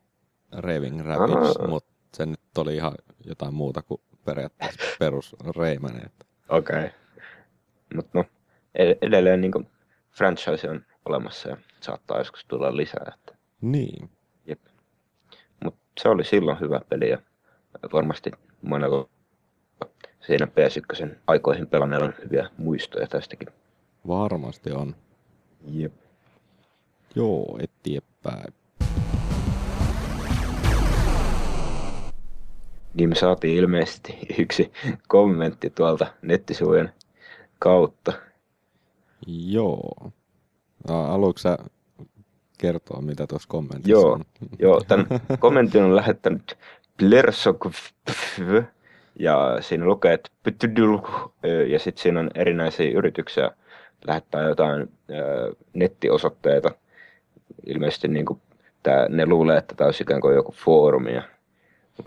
[0.51, 1.67] Raving Rapids, Aa.
[1.67, 2.93] mutta se nyt oli ihan
[3.25, 5.97] jotain muuta kuin periaatteessa perus reimani.
[6.05, 6.25] Että.
[6.49, 6.77] Okei.
[6.79, 6.89] Okay.
[7.95, 8.25] Mutta no,
[8.75, 9.69] ed- edelleen niin
[10.11, 13.11] franchise on olemassa ja saattaa joskus tulla lisää.
[13.15, 13.35] Että.
[13.61, 14.09] Niin,
[14.45, 14.59] Jep.
[15.63, 17.17] Mutta se oli silloin hyvä peli ja
[17.93, 18.31] varmasti
[18.65, 19.07] monella
[20.27, 23.47] siinä PS1 aikoihin pelanneella on hyviä muistoja tästäkin.
[24.07, 24.95] varmasti on.
[25.71, 25.93] Jep.
[27.15, 28.53] Joo, eteenpäin.
[32.93, 34.71] Niin me saatiin ilmeisesti yksi
[35.07, 36.93] kommentti tuolta nettisivujen
[37.59, 38.13] kautta.
[39.27, 40.11] Joo.
[40.87, 41.57] Haluatko sä
[42.57, 44.25] kertoa, mitä tuossa kommentissa Joo, on?
[44.59, 45.07] joo tämän
[45.39, 46.57] kommentin on lähettänyt
[46.97, 47.65] Blersok
[49.19, 50.29] ja siinä lukee, että
[51.67, 53.51] ja sitten siinä on erinäisiä yrityksiä
[54.07, 56.71] lähettää jotain ö, nettiosoitteita.
[57.65, 58.41] Ilmeisesti niin kuin
[58.83, 61.13] tää, ne luulee, että tämä olisi ikään kuin joku foorumi.
[61.13, 61.23] Ja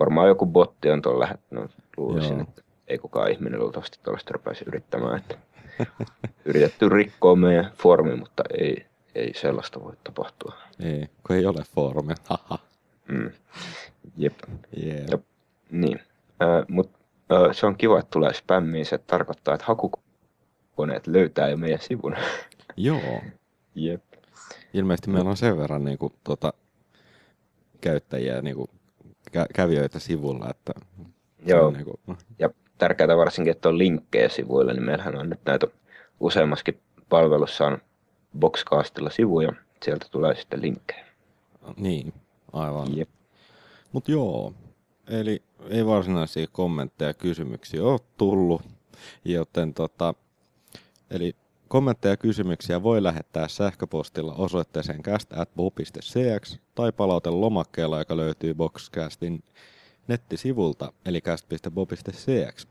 [0.00, 1.70] varmaan joku botti on tuolla lähettänyt.
[1.96, 2.42] Luulisin, Joo.
[2.48, 5.18] että ei kukaan ihminen luultavasti tuollaista rupeaisi yrittämään.
[5.18, 5.38] Että
[6.44, 10.52] yritetty rikkoa meidän foorumi, mutta ei, ei sellaista voi tapahtua.
[10.80, 12.16] Ei, kun ei ole foorumia.
[12.28, 12.58] Haha.
[13.08, 13.30] Mm.
[14.16, 14.34] Jep.
[14.82, 15.06] Yeah.
[15.10, 15.22] Jep.
[15.70, 16.00] Niin.
[16.42, 16.98] Äh, Mutta
[17.32, 18.84] äh, se on kiva, että tulee spämmiä.
[18.84, 22.16] Se tarkoittaa, että hakukoneet löytää jo meidän sivun.
[22.76, 23.20] Joo.
[23.74, 24.02] Jep.
[24.74, 26.52] Ilmeisesti meillä on sen verran niin kuin, tota,
[27.80, 28.70] käyttäjiä, niin kuin,
[29.30, 30.72] kä- kävijöitä sivulla, että
[31.46, 31.66] Joo.
[31.66, 35.66] on, niin kuin, Ja tärkeää varsinkin, että on linkkejä sivuille, niin meillähän on nyt näitä
[36.20, 37.78] useammaskin palvelussa on
[38.38, 39.52] Boxcastilla sivuja.
[39.82, 41.04] Sieltä tulee sitten linkkejä.
[41.76, 42.12] niin,
[42.52, 42.96] aivan.
[42.96, 43.08] Jep.
[43.92, 44.54] Mutta joo,
[45.06, 48.62] eli ei varsinaisia kommentteja ja kysymyksiä ole tullut,
[49.24, 50.14] joten tota,
[51.10, 51.36] eli
[51.68, 59.44] kommentteja ja kysymyksiä voi lähettää sähköpostilla osoitteeseen cast.bo.cx tai palautella lomakkeella, joka löytyy Boxcastin
[60.08, 62.66] nettisivulta, eli cast.bo.cx.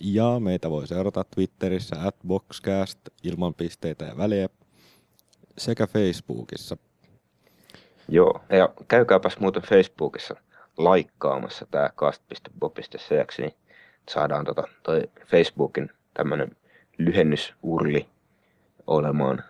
[0.00, 4.48] Ja meitä voi seurata Twitterissä at Boxcast ilman pisteitä ja väliä
[5.58, 6.76] sekä Facebookissa.
[8.12, 10.36] Joo, ja käykääpäs muuten Facebookissa
[10.78, 13.54] laikkaamassa tämä cast.bob.cx, niin
[14.08, 16.56] saadaan tota, toi Facebookin tämmönen
[16.98, 18.06] lyhennysurli
[18.86, 19.44] olemaan.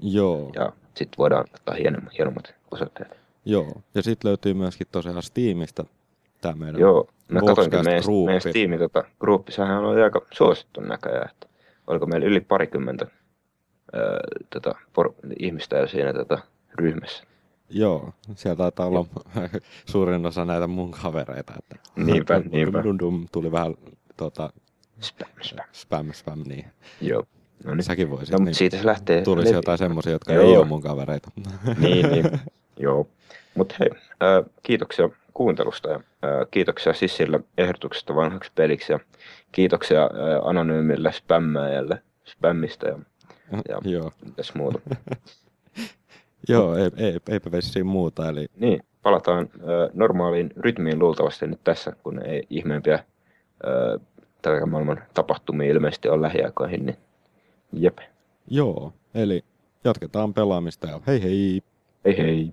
[0.00, 0.50] Joo.
[0.54, 3.16] Ja sitten voidaan ottaa hienommat, hienommat osoitteet.
[3.44, 5.84] Joo, ja sitten löytyy myöskin tosiaan Steamista
[6.40, 11.30] tämä meidän Joo, mä katsoinkin meidän, meidän Steamin tota, gruppi, sehän oli aika suosittu näköjään,
[11.30, 11.46] että
[11.86, 13.06] oliko meillä yli parikymmentä
[13.94, 14.18] öö,
[14.50, 16.38] tota, por, ihmistä jo siinä tota,
[16.74, 17.24] ryhmässä.
[17.74, 19.04] Joo, siellä taitaa olla
[19.90, 21.52] suurin osa näitä mun kavereita.
[21.58, 22.82] Että Niinpä, niinpä.
[22.84, 23.74] Dum, dum, tuli vähän
[24.16, 24.50] tota,
[25.00, 25.66] Spam, spam.
[25.72, 26.64] spam, spam, niin.
[27.00, 27.24] Joo,
[27.64, 27.84] no niin.
[27.84, 28.38] Säkin voisit.
[28.38, 28.54] No, niin.
[28.54, 29.22] siitä se lähtee.
[29.22, 30.44] Tulisi levi- jotain semmoisia, jotka Joo.
[30.44, 31.30] ei ole mun kavereita.
[31.78, 32.40] niin, niin.
[32.76, 33.06] Joo.
[33.54, 33.88] Mutta hei,
[34.20, 39.00] ää, kiitoksia kuuntelusta ja ää, kiitoksia Sissille ehdotuksesta vanhaksi peliksi ja
[39.52, 40.08] kiitoksia ää,
[40.44, 42.98] anonyymille spämmäjälle spämmistä ja,
[43.68, 44.78] ja Joo, mitäs muuta.
[46.48, 48.28] Joo ei, ei, eipä vissiin muuta.
[48.28, 53.98] Eli Niin, palataan ää, normaaliin rytmiin luultavasti nyt tässä, kun ei ihmeempiä ää,
[54.42, 56.96] tämän maailman tapahtumia ilmeisesti on lähiaikoihin, niin
[57.72, 57.98] jep.
[58.50, 59.44] joo, eli
[59.84, 61.62] jatketaan pelaamista ja hei hei!
[62.04, 62.52] Hei hei.